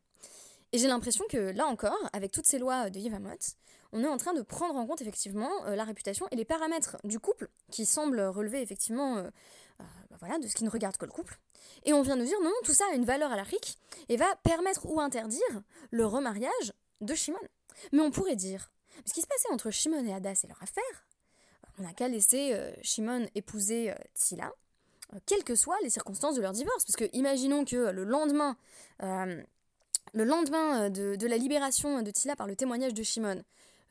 Et 0.73 0.79
j'ai 0.79 0.89
l'impression 0.89 1.25
que 1.29 1.37
là 1.37 1.67
encore, 1.67 1.99
avec 2.13 2.33
toutes 2.33 2.47
ces 2.47 2.59
lois 2.59 2.89
de 2.89 2.99
Yevamot, 2.99 3.37
on 3.95 4.05
est 4.05 4.09
en 4.09 4.19
train 4.19 4.35
de 4.35 4.43
prendre 4.43 4.77
en 4.77 4.87
compte 4.87 5.01
effectivement 5.01 5.51
euh, 5.67 5.75
la 5.75 5.85
réputation 5.85 6.27
et 6.31 6.37
les 6.37 6.45
paramètres 6.45 6.99
du 7.05 7.19
couple 7.19 7.49
qui 7.71 7.87
semblent 7.87 8.21
relever 8.21 8.61
effectivement 8.61 9.17
euh, 9.17 9.31
bah 9.79 10.17
voilà, 10.21 10.39
de 10.39 10.47
ce 10.47 10.55
qui 10.55 10.65
ne 10.65 10.71
regarde 10.71 10.97
que 10.97 11.07
le 11.07 11.13
couple. 11.13 11.39
Et 11.85 11.93
on 11.93 12.03
vient 12.03 12.17
nous 12.17 12.27
dire 12.27 12.41
non, 12.43 12.53
tout 12.65 12.75
ça 12.75 12.85
a 12.93 12.95
une 12.95 13.05
valeur 13.05 13.31
à 13.31 13.35
alarique 13.35 13.79
et 14.09 14.17
va 14.17 14.27
permettre 14.43 14.87
ou 14.87 15.01
interdire 15.01 15.63
le 15.91 16.05
remariage 16.05 16.73
de 17.01 17.15
Shimon. 17.15 17.39
Mais 17.93 18.01
on 18.01 18.11
pourrait 18.11 18.37
dire, 18.37 18.71
ce 19.07 19.15
qui 19.15 19.23
se 19.23 19.27
passait 19.27 19.51
entre 19.51 19.71
Shimon 19.71 20.05
et 20.05 20.13
Ada, 20.13 20.35
c'est 20.35 20.49
leur 20.49 20.63
affaire 20.63 21.05
on 21.79 21.83
n'a 21.83 21.93
qu'à 21.93 22.09
laisser 22.09 22.53
euh, 22.55 22.73
Shimon 22.83 23.27
épouser 23.35 23.91
euh, 23.91 23.95
Tila, 24.15 24.53
euh, 25.13 25.19
quelles 25.27 25.45
que 25.45 25.55
soient 25.55 25.79
les 25.83 25.91
circonstances 25.91 26.37
de 26.37 26.41
leur 26.41 26.53
divorce. 26.53 26.85
Parce 26.85 26.97
que 26.97 27.09
imaginons 27.13 27.65
que 27.65 27.91
le 27.91 28.05
lendemain, 28.05 28.57
le 29.01 30.25
lendemain 30.25 30.91
de, 30.91 31.17
de, 31.17 31.27
la 31.27 31.37
libération 31.37 32.03
de 32.03 32.11
Tila 32.11 32.37
par 32.37 32.47
le 32.47 32.57
témoignage 32.57 32.95
de 32.95 33.03
Shimon, 33.03 33.43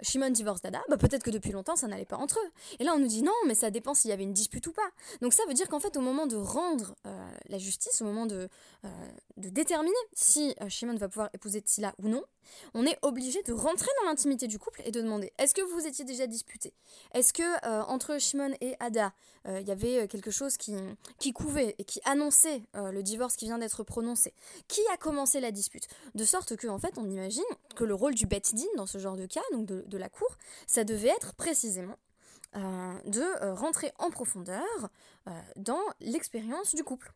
Shimon 0.02 0.32
divorce 0.32 0.62
Dada, 0.62 0.82
bah 0.90 0.98
peut-être 0.98 1.24
que 1.24 1.30
depuis 1.30 1.52
longtemps 1.52 1.76
ça 1.76 1.88
n'allait 1.88 2.06
pas 2.06 2.18
entre 2.18 2.40
eux. 2.40 2.52
Et 2.80 2.84
là 2.84 2.94
on 2.96 3.00
nous 3.00 3.08
dit 3.08 3.24
non, 3.24 3.34
mais 3.48 3.56
ça 3.56 3.72
dépend 3.72 3.94
s'il 3.94 4.10
y 4.10 4.14
avait 4.14 4.24
une 4.24 4.34
dispute 4.34 4.66
ou 4.68 4.74
pas. 4.74 4.90
Donc 5.22 5.34
ça 5.34 5.44
veut 5.48 5.54
dire 5.54 5.68
qu'en 5.70 5.80
fait 5.80 5.96
au 5.98 6.02
moment 6.02 6.28
de 6.28 6.36
rendre 6.36 6.96
euh, 7.06 7.32
la 7.48 7.58
justice, 7.58 8.02
au 8.02 8.06
moment 8.06 8.26
de, 8.26 8.50
euh, 8.86 8.90
de 9.38 9.50
déterminer 9.50 9.96
si 10.14 10.56
euh, 10.62 10.70
Shimon 10.70 10.96
va 10.96 11.10
pouvoir 11.10 11.30
épouser 11.34 11.62
Tila 11.62 11.94
ou 12.02 12.08
non, 12.08 12.24
on 12.74 12.86
est 12.86 12.98
obligé 13.02 13.42
de 13.44 13.54
rentrer 13.54 13.90
dans 14.02 14.10
l'intimité 14.10 14.48
du 14.48 14.60
couple 14.60 14.82
et 14.86 14.92
de 14.92 15.02
demander 15.02 15.32
est-ce 15.38 15.54
que 15.54 15.62
vous 15.62 15.88
étiez 15.88 16.06
déjà 16.06 16.28
disputé? 16.28 16.74
Est-ce 17.14 17.32
que 17.32 17.66
entre 17.88 18.20
Shimon 18.20 18.54
et 18.60 18.76
Ada, 18.82 19.14
il 19.48 19.66
y 19.66 19.72
avait 19.72 20.10
quelque 20.10 20.30
chose 20.30 20.58
qui, 20.58 20.76
qui 21.20 21.32
couvait 21.32 21.74
et 21.78 21.86
qui 21.86 22.02
annonçait 22.04 22.64
le 22.74 23.02
divorce 23.02 23.38
qui 23.38 23.46
vient 23.46 23.60
d'être 23.60 23.84
prononcé? 23.84 24.34
Qui 24.68 24.82
a 24.94 24.98
commencé 24.98 25.40
la 25.40 25.52
dispute? 25.52 25.88
De 26.16 26.26
sorte 26.26 26.58
que 26.58 26.68
en 26.68 26.80
fait 26.80 26.98
on 26.98 27.10
imagine 27.10 27.44
que 27.76 27.86
le 27.86 27.94
rôle 27.94 28.14
du 28.14 28.26
Bet 28.26 28.42
Din 28.52 28.64
dans 28.76 28.86
ce 28.86 28.98
genre 28.98 29.16
de 29.16 29.26
cas, 29.26 29.42
donc 29.54 29.66
de 29.66 29.93
la 29.98 30.10
cour, 30.10 30.38
ça 30.68 30.84
devait 30.84 31.10
être 31.10 31.34
précisément 31.36 31.98
euh, 32.56 33.02
de 33.06 33.22
euh, 33.44 33.56
rentrer 33.56 33.92
en 33.98 34.12
profondeur 34.12 34.90
euh, 35.28 35.32
dans 35.56 35.82
l'expérience 36.00 36.76
du 36.76 36.84
couple. 36.84 37.12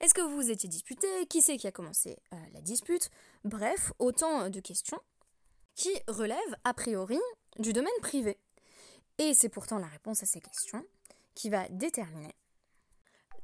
Est-ce 0.00 0.14
que 0.14 0.20
vous 0.20 0.36
vous 0.36 0.50
étiez 0.50 0.68
disputé? 0.68 1.08
Qui 1.26 1.42
c'est 1.42 1.56
qui 1.56 1.66
a 1.66 1.72
commencé 1.72 2.18
la 2.52 2.60
dispute? 2.60 3.10
Bref, 3.44 3.92
autant 3.98 4.50
de 4.50 4.60
questions 4.60 5.00
qui 5.74 5.90
relèvent 6.06 6.56
a 6.64 6.74
priori 6.74 7.18
du 7.58 7.72
domaine 7.72 7.90
privé. 8.02 8.38
Et 9.18 9.32
c'est 9.32 9.48
pourtant 9.48 9.78
la 9.78 9.86
réponse 9.86 10.22
à 10.22 10.26
ces 10.26 10.40
questions 10.40 10.84
qui 11.34 11.48
va 11.48 11.66
déterminer 11.70 12.34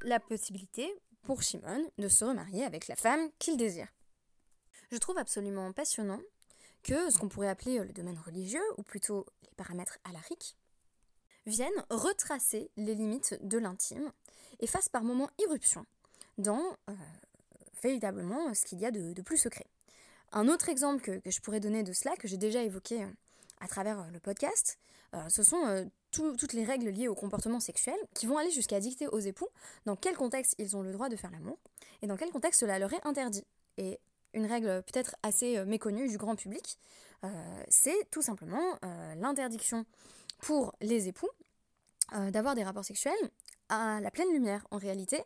la 0.03 0.19
possibilité 0.19 0.93
pour 1.23 1.41
Shimon 1.41 1.89
de 1.97 2.07
se 2.07 2.23
remarier 2.23 2.63
avec 2.63 2.87
la 2.87 2.95
femme 2.95 3.29
qu'il 3.39 3.57
désire. 3.57 3.87
Je 4.91 4.97
trouve 4.97 5.17
absolument 5.17 5.71
passionnant 5.73 6.21
que 6.83 7.09
ce 7.09 7.17
qu'on 7.17 7.29
pourrait 7.29 7.49
appeler 7.49 7.79
euh, 7.79 7.85
le 7.85 7.93
domaine 7.93 8.19
religieux, 8.25 8.63
ou 8.77 8.83
plutôt 8.83 9.25
les 9.43 9.55
paramètres 9.55 9.97
alariques, 10.03 10.57
viennent 11.45 11.71
retracer 11.89 12.69
les 12.77 12.95
limites 12.95 13.37
de 13.41 13.57
l'intime 13.57 14.11
et 14.59 14.67
fassent 14.67 14.89
par 14.89 15.03
moments 15.03 15.29
irruption 15.39 15.85
dans 16.37 16.77
euh, 16.89 16.93
véritablement 17.81 18.53
ce 18.53 18.65
qu'il 18.65 18.79
y 18.79 18.85
a 18.85 18.91
de, 18.91 19.21
plus 19.21 19.37
secret. 19.37 19.65
Un 20.31 20.47
autre 20.47 20.69
exemple 20.69 21.01
que, 21.01 21.29
je 21.29 21.41
pourrais 21.41 21.59
donner 21.59 21.83
de 21.83 21.93
cela, 21.93 22.15
que 22.15 22.27
j'ai 22.27 22.37
déjà 22.37 22.63
évoqué 22.63 23.03
euh, 23.03 23.07
à 23.59 23.67
travers 23.67 24.09
le 24.11 24.19
podcast, 24.19 24.77
ce 25.29 25.43
sont 25.43 25.87
toutes 26.11 26.53
les 26.53 26.65
règles 26.65 26.89
liées 26.89 27.07
au 27.07 27.13
comportement 27.13 27.59
sexuel 27.59 27.95
qui 28.15 28.25
vont 28.25 28.39
aller 28.39 28.49
jusqu'à 28.49 28.79
dicter 28.79 29.07
aux 29.07 29.19
époux 29.19 29.47
dans 29.85 29.95
quel 29.95 30.17
contexte 30.17 30.55
ils 30.57 30.75
ont 30.75 30.81
le 30.81 30.91
droit 30.91 31.07
de 31.07 31.15
faire 31.15 31.29
l'amour 31.29 31.59
et 32.01 32.07
dans 32.07 32.17
quel 32.17 32.31
contexte 32.31 32.61
cela 32.61 32.79
leur 32.79 32.91
est 32.91 33.05
interdit. 33.05 33.45
Une 34.33 34.45
règle 34.45 34.83
peut-être 34.83 35.15
assez 35.23 35.57
euh, 35.57 35.65
méconnue 35.65 36.07
du 36.07 36.17
grand 36.17 36.35
public, 36.35 36.77
euh, 37.23 37.63
c'est 37.69 38.09
tout 38.11 38.21
simplement 38.21 38.77
euh, 38.83 39.15
l'interdiction 39.15 39.85
pour 40.39 40.73
les 40.81 41.07
époux 41.07 41.29
d'avoir 42.31 42.53
des 42.53 42.63
rapports 42.63 42.85
sexuels 42.85 43.31
à 43.69 43.99
la 43.99 44.11
pleine 44.11 44.31
lumière. 44.31 44.67
En 44.69 44.77
réalité, 44.77 45.23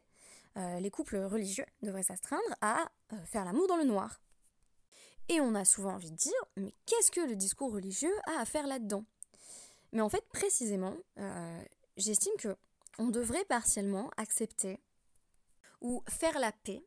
les 0.56 0.90
couples 0.90 1.18
religieux 1.18 1.66
devraient 1.82 2.04
s'astreindre 2.04 2.56
à 2.62 2.88
faire 3.26 3.44
l'amour 3.44 3.68
dans 3.68 3.76
le 3.76 3.84
noir. 3.84 4.22
Et 5.28 5.42
on 5.42 5.54
a 5.56 5.66
souvent 5.66 5.96
envie 5.96 6.12
de 6.12 6.16
dire, 6.16 6.40
mais 6.56 6.74
qu'est-ce 6.86 7.12
que 7.12 7.20
le 7.20 7.36
discours 7.36 7.74
religieux 7.74 8.14
a 8.28 8.40
à 8.40 8.46
faire 8.46 8.68
là-dedans? 8.68 9.04
Mais 9.92 10.02
en 10.02 10.08
fait, 10.08 10.24
précisément, 10.30 10.96
j'estime 11.98 12.34
que 12.38 12.56
on 13.00 13.08
devrait 13.08 13.46
partiellement 13.46 14.10
accepter 14.16 14.80
ou 15.82 16.04
faire 16.08 16.40
la 16.40 16.52
paix 16.52 16.86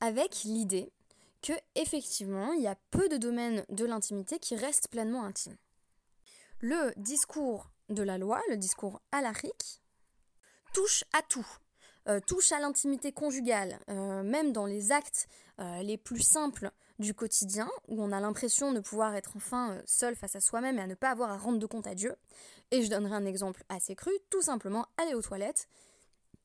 avec 0.00 0.44
l'idée 0.44 0.92
que 1.42 1.52
effectivement, 1.74 2.52
il 2.52 2.62
y 2.62 2.68
a 2.68 2.76
peu 2.90 3.08
de 3.08 3.16
domaines 3.16 3.64
de 3.68 3.84
l'intimité 3.84 4.38
qui 4.38 4.56
restent 4.56 4.88
pleinement 4.88 5.24
intimes. 5.24 5.56
Le 6.60 6.92
discours 6.96 7.70
de 7.88 8.02
la 8.02 8.18
loi, 8.18 8.42
le 8.48 8.56
discours 8.56 9.00
alarique, 9.12 9.82
touche 10.72 11.04
à 11.12 11.22
tout. 11.22 11.46
Euh, 12.08 12.20
touche 12.26 12.52
à 12.52 12.60
l'intimité 12.60 13.12
conjugale, 13.12 13.78
euh, 13.88 14.22
même 14.22 14.52
dans 14.52 14.66
les 14.66 14.90
actes 14.90 15.28
euh, 15.58 15.82
les 15.82 15.98
plus 15.98 16.22
simples 16.22 16.70
du 16.98 17.14
quotidien, 17.14 17.68
où 17.88 18.02
on 18.02 18.10
a 18.10 18.20
l'impression 18.20 18.72
de 18.72 18.80
pouvoir 18.80 19.14
être 19.14 19.32
enfin 19.36 19.80
seul 19.86 20.16
face 20.16 20.34
à 20.34 20.40
soi-même 20.40 20.78
et 20.78 20.82
à 20.82 20.86
ne 20.86 20.94
pas 20.94 21.10
avoir 21.10 21.30
à 21.30 21.36
rendre 21.36 21.58
de 21.58 21.66
compte 21.66 21.86
à 21.86 21.94
Dieu. 21.94 22.16
Et 22.70 22.82
je 22.82 22.90
donnerai 22.90 23.14
un 23.14 23.26
exemple 23.26 23.64
assez 23.68 23.94
cru, 23.94 24.12
tout 24.30 24.42
simplement 24.42 24.86
aller 24.96 25.14
aux 25.14 25.22
toilettes. 25.22 25.68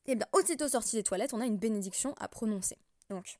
Et 0.06 0.14
bien, 0.14 0.26
aussitôt 0.32 0.68
sorti 0.68 0.96
des 0.96 1.02
toilettes, 1.02 1.34
on 1.34 1.40
a 1.40 1.46
une 1.46 1.58
bénédiction 1.58 2.14
à 2.18 2.28
prononcer. 2.28 2.78
Donc, 3.08 3.38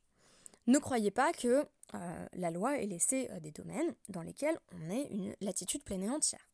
ne 0.66 0.78
croyez 0.78 1.11
pas 1.11 1.32
que 1.32 1.64
euh, 1.94 2.26
la 2.32 2.50
loi 2.50 2.78
ait 2.78 2.87
laissé 2.87 3.28
euh, 3.30 3.40
des 3.40 3.52
domaines 3.52 3.94
dans 4.08 4.23
lesquels 4.23 4.58
on 4.73 4.90
ait 4.90 5.06
une 5.11 5.35
latitude 5.40 5.85
pleine 5.85 6.02
et 6.02 6.11
entière. 6.11 6.49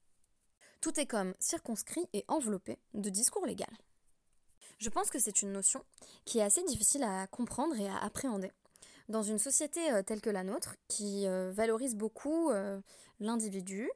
Tout 0.83 1.01
est 1.01 1.07
comme 1.07 1.35
circonscrit 1.39 2.07
et 2.13 2.25
enveloppé 2.29 2.79
de 2.93 3.09
discours 3.09 3.47
légal. 3.47 3.71
Je 4.79 4.91
pense 4.91 5.11
que 5.11 5.19
c'est 5.19 5.43
une 5.43 5.53
notion 5.53 5.83
qui 6.25 6.41
est 6.41 6.43
assez 6.43 6.63
difficile 6.65 7.05
à 7.05 7.27
comprendre 7.27 7.79
et 7.79 7.89
à 7.89 7.99
appréhender 7.99 8.51
dans 9.09 9.23
une 9.23 9.39
société 9.39 9.93
euh, 9.93 10.03
telle 10.03 10.21
que 10.21 10.31
la 10.31 10.45
nôtre 10.45 10.77
qui 10.89 11.27
valorise 11.27 11.97
beaucoup 11.97 12.51
l'individu 13.21 13.91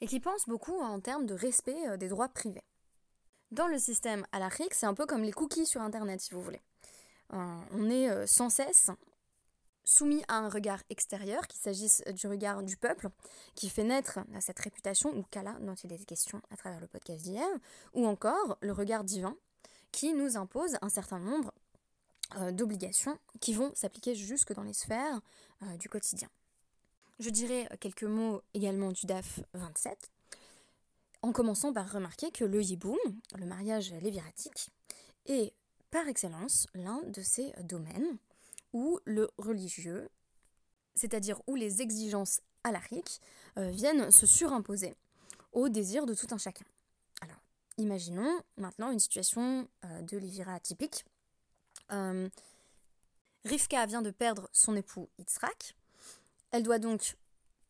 et 0.00 0.06
qui 0.06 0.20
pense 0.20 0.46
beaucoup 0.46 0.78
en 0.80 1.00
termes 1.00 1.26
de 1.26 1.34
respect 1.34 1.96
des 1.96 2.08
droits 2.08 2.28
privés. 2.28 2.64
Dans 3.52 3.68
le 3.68 3.78
système 3.78 4.26
à 4.32 4.38
l'Afrique, 4.38 4.74
c'est 4.74 4.86
un 4.86 4.94
peu 4.94 5.06
comme 5.06 5.22
les 5.22 5.32
cookies 5.32 5.66
sur 5.66 5.80
Internet, 5.80 6.20
si 6.20 6.34
vous 6.34 6.42
voulez. 6.42 6.60
on 7.30 7.88
est 7.88 8.26
sans 8.26 8.50
cesse 8.50 8.90
soumis 9.84 10.22
à 10.28 10.36
un 10.36 10.48
regard 10.48 10.82
extérieur, 10.90 11.46
qu'il 11.46 11.60
s'agisse 11.60 12.02
du 12.14 12.26
regard 12.26 12.62
du 12.62 12.76
peuple, 12.76 13.08
qui 13.54 13.68
fait 13.68 13.84
naître 13.84 14.18
cette 14.40 14.58
réputation, 14.58 15.16
ou 15.16 15.22
Kala, 15.30 15.54
dont 15.60 15.74
il 15.74 15.92
est 15.92 16.04
question 16.04 16.40
à 16.50 16.56
travers 16.56 16.80
le 16.80 16.86
podcast 16.86 17.22
d'hier, 17.22 17.46
ou 17.92 18.06
encore 18.06 18.56
le 18.60 18.72
regard 18.72 19.04
divin, 19.04 19.36
qui 19.92 20.12
nous 20.14 20.36
impose 20.36 20.76
un 20.82 20.88
certain 20.88 21.18
nombre 21.18 21.52
euh, 22.36 22.50
d'obligations 22.50 23.18
qui 23.40 23.54
vont 23.54 23.70
s'appliquer 23.74 24.14
jusque 24.14 24.52
dans 24.54 24.62
les 24.62 24.72
sphères 24.72 25.20
euh, 25.62 25.76
du 25.76 25.88
quotidien. 25.88 26.28
Je 27.20 27.30
dirais 27.30 27.68
quelques 27.78 28.04
mots 28.04 28.42
également 28.54 28.90
du 28.90 29.06
DAF 29.06 29.40
27, 29.52 30.10
en 31.22 31.32
commençant 31.32 31.72
par 31.72 31.90
remarquer 31.92 32.32
que 32.32 32.44
le 32.44 32.60
yiboum, 32.60 32.98
le 33.36 33.46
mariage 33.46 33.92
léviratique, 34.02 34.70
est 35.26 35.52
par 35.90 36.08
excellence 36.08 36.66
l'un 36.74 37.02
de 37.04 37.22
ces 37.22 37.52
domaines 37.62 38.18
où 38.74 38.98
le 39.06 39.30
religieux, 39.38 40.10
c'est-à-dire 40.94 41.40
où 41.46 41.54
les 41.54 41.80
exigences 41.80 42.42
alariques, 42.64 43.20
euh, 43.56 43.70
viennent 43.70 44.10
se 44.10 44.26
surimposer 44.26 44.94
au 45.52 45.70
désir 45.70 46.04
de 46.04 46.12
tout 46.12 46.26
un 46.32 46.38
chacun. 46.38 46.66
Alors, 47.22 47.40
imaginons 47.78 48.42
maintenant 48.56 48.90
une 48.90 48.98
situation 48.98 49.66
euh, 49.84 50.02
de 50.02 50.18
Livira 50.18 50.58
typique. 50.60 51.04
Euh, 51.92 52.28
Rivka 53.44 53.86
vient 53.86 54.02
de 54.02 54.10
perdre 54.10 54.48
son 54.52 54.74
époux 54.74 55.08
Yitzhak. 55.18 55.76
Elle 56.50 56.64
doit 56.64 56.78
donc 56.78 57.16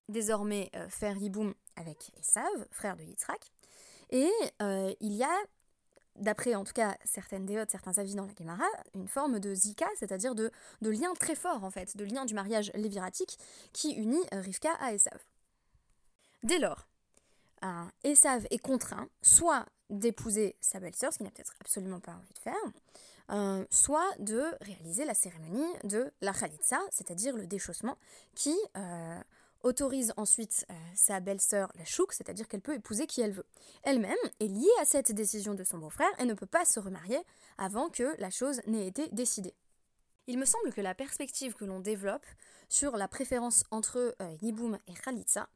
désormais 0.08 0.70
faire 0.88 1.16
Yiboum 1.16 1.54
avec 1.76 2.12
Esav, 2.20 2.66
frère 2.70 2.96
de 2.96 3.02
Yitzhak. 3.02 3.40
Et 4.10 4.30
il 5.00 5.12
y 5.14 5.24
a 5.24 5.34
d'après 6.16 6.54
en 6.54 6.64
tout 6.64 6.72
cas 6.72 6.96
certaines 7.04 7.46
déotes, 7.46 7.70
certains 7.70 7.98
avis 7.98 8.14
dans 8.14 8.26
la 8.26 8.34
Gemara, 8.38 8.66
une 8.94 9.08
forme 9.08 9.40
de 9.40 9.54
zika, 9.54 9.86
c'est-à-dire 9.98 10.34
de, 10.34 10.50
lien 10.80 11.12
très 11.18 11.34
fort 11.34 11.64
en 11.64 11.70
fait, 11.70 11.96
de 11.96 12.04
lien 12.04 12.24
du 12.24 12.34
mariage 12.34 12.70
léviratique 12.74 13.38
qui 13.72 13.92
unit 13.92 14.24
Rivka 14.32 14.72
à 14.80 14.92
Esav. 14.92 15.18
Dès 16.42 16.58
lors, 16.58 16.86
Esav 18.02 18.46
est 18.50 18.58
contraint 18.58 19.08
soit 19.22 19.66
d'épouser 19.90 20.56
sa 20.60 20.80
belle-sœur, 20.80 21.12
ce 21.12 21.18
qu'il 21.18 21.24
n'a 21.24 21.30
peut-être 21.30 21.54
absolument 21.60 22.00
pas 22.00 22.12
envie 22.12 22.34
de 22.34 22.38
faire, 22.38 23.66
soit 23.70 24.10
de 24.18 24.44
réaliser 24.60 25.04
la 25.04 25.14
cérémonie 25.14 25.72
de 25.84 26.12
la 26.20 26.32
Khalitsa, 26.32 26.80
c'est-à-dire 26.90 27.36
le 27.36 27.46
déchaussement, 27.46 27.96
qui 28.34 28.54
autorise 29.64 30.12
ensuite 30.16 30.64
euh, 30.70 30.74
sa 30.94 31.20
belle-sœur 31.20 31.72
la 31.76 31.84
chouk, 31.84 32.12
c'est-à-dire 32.12 32.46
qu'elle 32.46 32.60
peut 32.60 32.74
épouser 32.74 33.06
qui 33.06 33.20
elle 33.20 33.32
veut. 33.32 33.46
Elle-même 33.82 34.14
est 34.38 34.46
liée 34.46 34.68
à 34.80 34.84
cette 34.84 35.10
décision 35.12 35.54
de 35.54 35.64
son 35.64 35.78
beau-frère 35.78 36.08
et 36.18 36.24
ne 36.24 36.34
peut 36.34 36.46
pas 36.46 36.64
se 36.64 36.78
remarier 36.78 37.18
avant 37.58 37.88
que 37.88 38.14
la 38.20 38.30
chose 38.30 38.60
n'ait 38.66 38.86
été 38.86 39.08
décidée. 39.08 39.54
Il 40.26 40.38
me 40.38 40.44
semble 40.44 40.72
que 40.72 40.80
la 40.80 40.94
perspective 40.94 41.54
que 41.54 41.64
l'on 41.64 41.80
développe 41.80 42.26
sur 42.68 42.96
la 42.96 43.08
préférence 43.08 43.64
entre 43.70 44.14
euh, 44.22 44.36
Yiboum 44.40 44.78
et 44.86 44.94
Khalitsa 44.94 45.48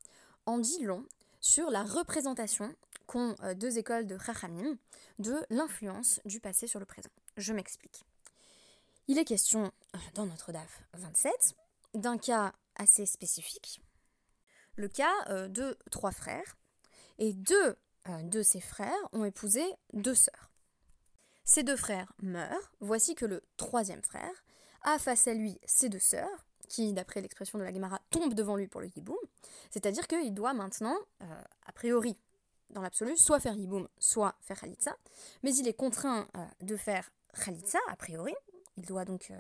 en 0.47 0.59
dit 0.59 0.83
long 0.83 1.07
sur 1.41 1.71
la 1.71 1.85
représentation 1.85 2.75
qu'ont 3.07 3.35
euh, 3.43 3.55
deux 3.55 3.79
écoles 3.79 4.07
de 4.07 4.19
Chachamim 4.19 4.77
de 5.19 5.37
l'influence 5.51 6.21
du 6.25 6.41
passé 6.41 6.67
sur 6.67 6.81
le 6.81 6.87
présent. 6.87 7.11
Je 7.37 7.53
m'explique. 7.53 8.05
Il 9.07 9.19
est 9.19 9.25
question, 9.25 9.73
dans 10.15 10.27
notre 10.27 10.53
DAF 10.53 10.83
27, 10.95 11.33
d'un 11.95 12.19
cas 12.19 12.53
assez 12.77 13.07
spécifique, 13.07 13.81
le 14.79 14.89
cas 14.89 15.13
euh, 15.29 15.49
de 15.49 15.77
trois 15.91 16.13
frères, 16.13 16.57
et 17.19 17.35
deux 17.35 17.77
euh, 18.09 18.23
de 18.23 18.43
ces 18.43 18.61
frères 18.61 18.95
ont 19.13 19.25
épousé 19.25 19.63
deux 19.93 20.15
sœurs. 20.15 20.51
Ces 21.45 21.65
deux 21.65 21.77
frères 21.77 22.13
meurent, 22.23 22.73
voici 22.81 23.15
que 23.15 23.27
le 23.27 23.43
troisième 23.57 24.03
frère 24.03 24.45
a 24.83 24.99
face 24.99 25.27
à 25.27 25.35
lui 25.35 25.59
ses 25.67 25.89
deux 25.89 25.99
sœurs, 25.99 26.47
qui, 26.69 26.93
d'après 26.93 27.21
l'expression 27.21 27.59
de 27.59 27.65
la 27.65 27.73
Gemara, 27.73 28.01
tombent 28.11 28.35
devant 28.35 28.55
lui 28.55 28.69
pour 28.69 28.81
le 28.81 28.89
yiboum, 28.95 29.17
c'est-à-dire 29.71 30.07
qu'il 30.07 30.33
doit 30.33 30.55
maintenant, 30.55 30.97
euh, 31.23 31.43
a 31.67 31.73
priori, 31.73 32.17
dans 32.71 32.83
l'absolu, 32.83 33.17
soit 33.17 33.41
faire 33.41 33.55
yiboum, 33.55 33.89
soit 33.99 34.37
faire 34.43 34.61
khalitsa, 34.61 34.97
mais 35.43 35.55
il 35.57 35.67
est 35.67 35.75
contraint 35.75 36.29
de 36.61 36.77
faire 36.77 37.11
khalitsa, 37.45 37.79
a 37.89 37.97
priori, 37.97 38.35
il 38.77 38.85
doit 38.85 39.07
donc 39.07 39.33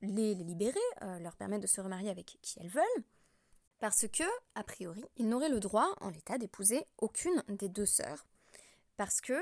les, 0.00 0.34
libérer, 0.34 0.80
leur 1.20 1.36
permettre 1.36 1.60
de 1.60 1.66
se 1.66 1.82
remarier 1.82 2.08
avec 2.08 2.38
qui 2.40 2.58
elles 2.58 2.70
veulent, 2.70 3.04
parce 3.78 4.06
que, 4.08 4.24
a 4.54 4.64
priori, 4.64 5.04
il 5.16 5.28
n'aurait 5.28 5.48
le 5.48 5.60
droit, 5.60 5.94
en 6.00 6.10
l'état, 6.10 6.38
d'épouser 6.38 6.84
aucune 6.98 7.42
des 7.48 7.68
deux 7.68 7.86
sœurs, 7.86 8.26
parce 8.96 9.20
que 9.20 9.38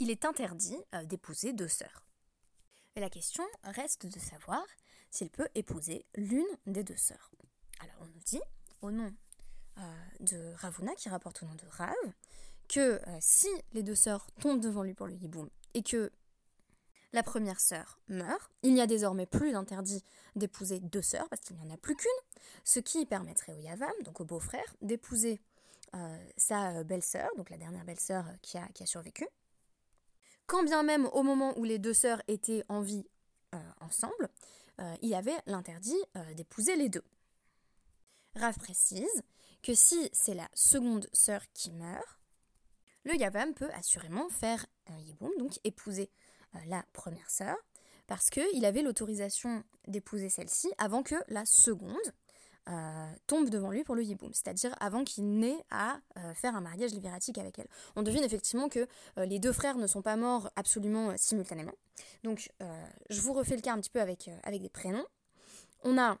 il 0.00 0.10
est 0.10 0.24
interdit 0.24 0.78
euh, 0.94 1.04
d'épouser 1.04 1.52
deux 1.52 1.68
sœurs. 1.68 2.06
Et 2.94 3.00
la 3.00 3.10
question 3.10 3.44
reste 3.64 4.06
de 4.06 4.18
savoir 4.18 4.64
s'il 5.10 5.30
peut 5.30 5.48
épouser 5.54 6.04
l'une 6.14 6.46
des 6.66 6.84
deux 6.84 6.96
sœurs. 6.96 7.30
Alors 7.80 7.96
on 8.00 8.06
nous 8.06 8.22
dit, 8.24 8.40
au 8.82 8.90
nom 8.90 9.12
euh, 9.78 9.80
de 10.20 10.52
Ravuna, 10.56 10.94
qui 10.94 11.08
rapporte 11.08 11.42
au 11.42 11.46
nom 11.46 11.54
de 11.54 11.66
Rav, 11.70 11.94
que 12.68 13.00
euh, 13.08 13.18
si 13.20 13.48
les 13.72 13.82
deux 13.82 13.94
sœurs 13.94 14.26
tombent 14.40 14.60
devant 14.60 14.82
lui 14.82 14.94
pour 14.94 15.06
le 15.06 15.14
hiboum 15.14 15.48
et 15.74 15.82
que 15.82 16.12
la 17.12 17.22
première 17.22 17.60
sœur 17.60 18.00
meurt. 18.08 18.50
Il 18.62 18.74
n'y 18.74 18.80
a 18.80 18.86
désormais 18.86 19.26
plus 19.26 19.52
d'interdit 19.52 20.04
d'épouser 20.36 20.80
deux 20.80 21.02
sœurs, 21.02 21.28
parce 21.28 21.40
qu'il 21.42 21.56
n'y 21.56 21.62
en 21.62 21.74
a 21.74 21.76
plus 21.76 21.96
qu'une, 21.96 22.10
ce 22.64 22.80
qui 22.80 23.06
permettrait 23.06 23.52
au 23.52 23.60
Yavam, 23.60 23.92
donc 24.04 24.20
au 24.20 24.24
beau-frère, 24.24 24.76
d'épouser 24.82 25.40
euh, 25.94 26.18
sa 26.36 26.84
belle-sœur, 26.84 27.30
donc 27.36 27.50
la 27.50 27.56
dernière 27.56 27.84
belle-sœur 27.84 28.24
qui 28.42 28.58
a, 28.58 28.66
qui 28.68 28.82
a, 28.82 28.86
survécu. 28.86 29.26
Quand 30.46 30.62
bien 30.62 30.82
même 30.82 31.06
au 31.12 31.22
moment 31.22 31.58
où 31.58 31.64
les 31.64 31.78
deux 31.78 31.94
sœurs 31.94 32.22
étaient 32.28 32.64
en 32.68 32.80
vie 32.80 33.06
euh, 33.54 33.58
ensemble, 33.80 34.28
euh, 34.80 34.94
il 35.02 35.08
y 35.08 35.14
avait 35.14 35.36
l'interdit 35.46 36.00
d'épouser 36.36 36.76
les 36.76 36.88
deux. 36.88 37.04
Rav 38.36 38.56
précise 38.58 39.22
que 39.62 39.74
si 39.74 40.08
c'est 40.12 40.34
la 40.34 40.48
seconde 40.54 41.08
sœur 41.12 41.42
qui 41.52 41.72
meurt, 41.72 42.18
le 43.04 43.16
Yavam 43.16 43.54
peut 43.54 43.70
assurément 43.72 44.28
faire 44.28 44.66
un 44.86 44.98
yiboum, 44.98 45.32
donc 45.38 45.58
épouser 45.64 46.10
euh, 46.10 46.37
la 46.66 46.84
première 46.92 47.30
sœur, 47.30 47.56
parce 48.06 48.30
qu'il 48.30 48.64
avait 48.64 48.82
l'autorisation 48.82 49.62
d'épouser 49.86 50.28
celle-ci 50.28 50.72
avant 50.78 51.02
que 51.02 51.14
la 51.28 51.44
seconde 51.44 51.96
euh, 52.68 53.12
tombe 53.26 53.48
devant 53.48 53.70
lui 53.70 53.82
pour 53.82 53.94
le 53.94 54.02
yiboum, 54.02 54.34
c'est-à-dire 54.34 54.74
avant 54.78 55.02
qu'il 55.02 55.38
n'ait 55.38 55.64
à 55.70 56.00
euh, 56.18 56.34
faire 56.34 56.54
un 56.54 56.60
mariage 56.60 56.92
libératique 56.92 57.38
avec 57.38 57.58
elle. 57.58 57.68
On 57.96 58.02
devine 58.02 58.22
effectivement 58.22 58.68
que 58.68 58.86
les 59.16 59.38
deux 59.38 59.52
frères 59.52 59.76
ne 59.76 59.86
sont 59.86 60.02
pas 60.02 60.16
morts 60.16 60.50
absolument 60.54 61.14
simultanément. 61.16 61.72
Donc 62.24 62.50
je 63.08 63.20
vous 63.20 63.32
refais 63.32 63.56
le 63.56 63.62
cas 63.62 63.72
un 63.72 63.80
petit 63.80 63.90
peu 63.90 64.00
avec, 64.00 64.30
avec 64.42 64.60
des 64.60 64.68
prénoms. 64.68 65.06
On 65.82 65.96
a 65.98 66.18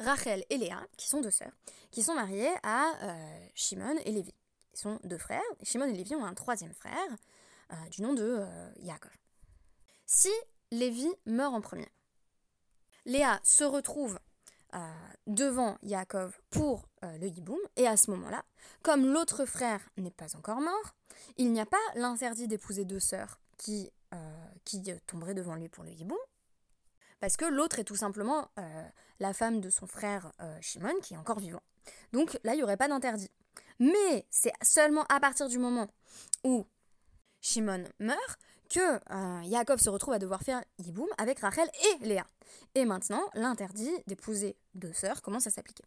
Rachel 0.00 0.44
et 0.50 0.58
Léa, 0.58 0.80
qui 0.96 1.08
sont 1.08 1.20
deux 1.20 1.30
sœurs, 1.30 1.52
qui 1.90 2.02
sont 2.02 2.14
mariées 2.14 2.50
à 2.64 2.92
Shimon 3.54 3.96
et 4.04 4.10
Lévi. 4.10 4.34
Ils 4.74 4.78
sont 4.78 4.98
deux 5.04 5.18
frères. 5.18 5.42
Shimon 5.62 5.86
et 5.86 5.92
Lévi 5.92 6.14
ont 6.14 6.24
un 6.24 6.34
troisième 6.34 6.74
frère 6.74 7.16
du 7.90 8.02
nom 8.02 8.14
de 8.14 8.44
Yaakov. 8.80 9.12
Si 10.10 10.30
Lévi 10.70 11.06
meurt 11.26 11.52
en 11.52 11.60
premier, 11.60 11.86
Léa 13.04 13.38
se 13.44 13.62
retrouve 13.62 14.18
euh, 14.74 14.78
devant 15.26 15.76
Yaakov 15.82 16.40
pour 16.48 16.88
euh, 17.04 17.18
le 17.18 17.26
Yiboum, 17.28 17.58
et 17.76 17.86
à 17.86 17.98
ce 17.98 18.10
moment-là, 18.12 18.42
comme 18.82 19.12
l'autre 19.12 19.44
frère 19.44 19.86
n'est 19.98 20.10
pas 20.10 20.34
encore 20.34 20.62
mort, 20.62 20.94
il 21.36 21.52
n'y 21.52 21.60
a 21.60 21.66
pas 21.66 21.76
l'interdit 21.94 22.48
d'épouser 22.48 22.86
deux 22.86 23.00
sœurs 23.00 23.38
qui, 23.58 23.92
euh, 24.14 24.46
qui 24.64 24.82
tomberaient 25.06 25.34
devant 25.34 25.56
lui 25.56 25.68
pour 25.68 25.84
le 25.84 25.90
Yiboum, 25.90 26.16
parce 27.20 27.36
que 27.36 27.44
l'autre 27.44 27.78
est 27.78 27.84
tout 27.84 27.96
simplement 27.96 28.48
la 29.20 29.34
femme 29.34 29.60
de 29.60 29.68
son 29.68 29.86
frère 29.86 30.32
Shimon 30.62 31.00
qui 31.02 31.14
est 31.14 31.18
encore 31.18 31.40
vivant. 31.40 31.62
Donc 32.12 32.38
là, 32.44 32.54
il 32.54 32.58
n'y 32.58 32.62
aurait 32.62 32.76
pas 32.76 32.88
d'interdit. 32.88 33.28
Mais 33.78 34.24
c'est 34.30 34.52
seulement 34.62 35.04
à 35.08 35.18
partir 35.18 35.48
du 35.48 35.58
moment 35.58 35.88
où 36.44 36.64
Shimon 37.40 37.84
meurt 37.98 38.38
que 38.68 39.00
euh, 39.12 39.42
Yaakov 39.44 39.78
se 39.78 39.90
retrouve 39.90 40.14
à 40.14 40.18
devoir 40.18 40.42
faire 40.42 40.62
Yiboum 40.78 41.08
avec 41.16 41.40
Rachel 41.40 41.68
et 41.84 42.04
Léa. 42.06 42.26
Et 42.74 42.84
maintenant, 42.84 43.22
l'interdit 43.34 43.90
d'épouser 44.06 44.56
deux 44.74 44.92
sœurs 44.92 45.22
commence 45.22 45.46
à 45.46 45.50
s'appliquer. 45.50 45.84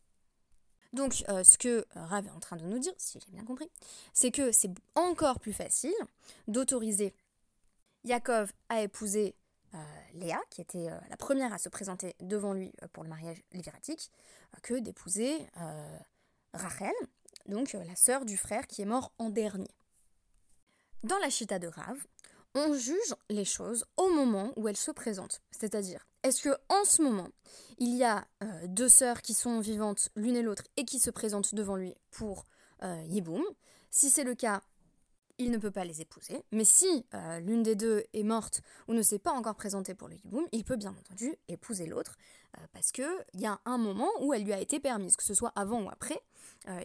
Donc, 0.93 1.23
euh, 1.29 1.43
ce 1.43 1.57
que 1.57 1.85
Rav 1.95 2.25
est 2.25 2.31
en 2.31 2.39
train 2.39 2.57
de 2.57 2.65
nous 2.65 2.79
dire, 2.79 2.93
si 2.97 3.19
j'ai 3.19 3.31
bien 3.31 3.45
compris, 3.45 3.69
c'est 4.13 4.31
que 4.31 4.51
c'est 4.51 4.71
encore 4.95 5.39
plus 5.39 5.53
facile 5.53 5.93
d'autoriser 6.47 7.13
Yaakov 8.03 8.51
à 8.67 8.81
épouser 8.81 9.35
euh, 9.73 9.77
Léa, 10.15 10.41
qui 10.49 10.61
était 10.61 10.89
la 11.09 11.17
première 11.17 11.53
à 11.53 11.57
se 11.57 11.69
présenter 11.69 12.15
devant 12.19 12.53
lui 12.53 12.73
pour 12.91 13.03
le 13.03 13.09
mariage 13.09 13.41
léviratique, 13.53 14.11
que 14.63 14.79
d'épouser 14.79 15.47
Rachel, 16.53 16.91
donc 17.47 17.71
la 17.71 17.95
sœur 17.95 18.25
du 18.25 18.35
frère 18.35 18.67
qui 18.67 18.81
est 18.81 18.85
mort 18.85 19.13
en 19.17 19.29
dernier. 19.29 19.71
Dans 21.03 21.17
la 21.19 21.29
chita 21.29 21.57
de 21.57 21.67
Rav, 21.67 21.97
on 22.55 22.73
juge 22.73 23.15
les 23.29 23.45
choses 23.45 23.85
au 23.97 24.09
moment 24.09 24.51
où 24.55 24.67
elles 24.67 24.77
se 24.77 24.91
présentent. 24.91 25.41
C'est-à-dire, 25.51 26.05
est-ce 26.23 26.43
que 26.43 26.55
en 26.69 26.85
ce 26.85 27.01
moment, 27.01 27.29
il 27.77 27.95
y 27.95 28.03
a 28.03 28.27
euh, 28.43 28.67
deux 28.67 28.89
sœurs 28.89 29.21
qui 29.21 29.33
sont 29.33 29.59
vivantes 29.59 30.09
l'une 30.15 30.35
et 30.35 30.41
l'autre 30.41 30.63
et 30.77 30.85
qui 30.85 30.99
se 30.99 31.09
présentent 31.09 31.55
devant 31.55 31.75
lui 31.75 31.95
pour 32.11 32.45
euh, 32.83 33.03
Yiboum 33.07 33.43
Si 33.89 34.09
c'est 34.09 34.23
le 34.23 34.35
cas, 34.35 34.61
il 35.37 35.49
ne 35.49 35.57
peut 35.57 35.71
pas 35.71 35.85
les 35.85 36.01
épouser. 36.01 36.43
Mais 36.51 36.65
si 36.65 37.05
euh, 37.13 37.39
l'une 37.39 37.63
des 37.63 37.75
deux 37.75 38.03
est 38.13 38.23
morte 38.23 38.61
ou 38.87 38.93
ne 38.93 39.01
s'est 39.01 39.17
pas 39.17 39.31
encore 39.31 39.55
présentée 39.55 39.95
pour 39.95 40.09
le 40.09 40.15
Yiboum, 40.15 40.45
il 40.51 40.63
peut 40.63 40.75
bien 40.75 40.91
entendu 40.91 41.35
épouser 41.47 41.87
l'autre 41.87 42.17
parce 42.73 42.91
qu'il 42.91 43.05
y 43.35 43.45
a 43.45 43.61
un 43.63 43.77
moment 43.77 44.09
où 44.19 44.33
elle 44.33 44.43
lui 44.43 44.51
a 44.51 44.59
été 44.59 44.81
permise, 44.81 45.15
que 45.15 45.23
ce 45.23 45.33
soit 45.33 45.53
avant 45.55 45.83
ou 45.83 45.89
après, 45.89 46.21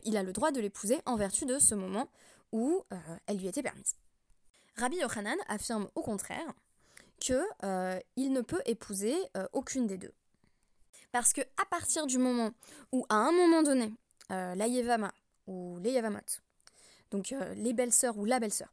il 0.04 0.16
a 0.16 0.22
le 0.22 0.32
droit 0.32 0.52
de 0.52 0.60
l'épouser 0.60 1.00
en 1.06 1.16
vertu 1.16 1.44
de 1.44 1.58
ce 1.58 1.74
moment 1.74 2.08
où 2.52 2.84
elle 3.26 3.38
lui 3.38 3.48
était 3.48 3.64
permise. 3.64 3.96
Rabbi 4.78 4.96
Yochanan 4.98 5.38
affirme 5.48 5.88
au 5.94 6.02
contraire 6.02 6.52
que 7.26 7.42
euh, 7.64 7.98
il 8.16 8.32
ne 8.32 8.42
peut 8.42 8.60
épouser 8.66 9.16
euh, 9.36 9.46
aucune 9.52 9.86
des 9.86 9.96
deux. 9.96 10.12
Parce 11.12 11.32
que 11.32 11.40
à 11.40 11.64
partir 11.64 12.06
du 12.06 12.18
moment 12.18 12.50
où, 12.92 13.06
à 13.08 13.14
un 13.14 13.32
moment 13.32 13.62
donné, 13.62 13.92
euh, 14.30 14.54
la 14.54 14.66
Yevama 14.66 15.12
ou 15.46 15.78
les 15.80 15.92
Yevamot, 15.92 16.18
donc 17.10 17.32
les 17.54 17.72
belles-sœurs 17.72 18.18
ou 18.18 18.24
la 18.24 18.38
belle-sœur, 18.38 18.68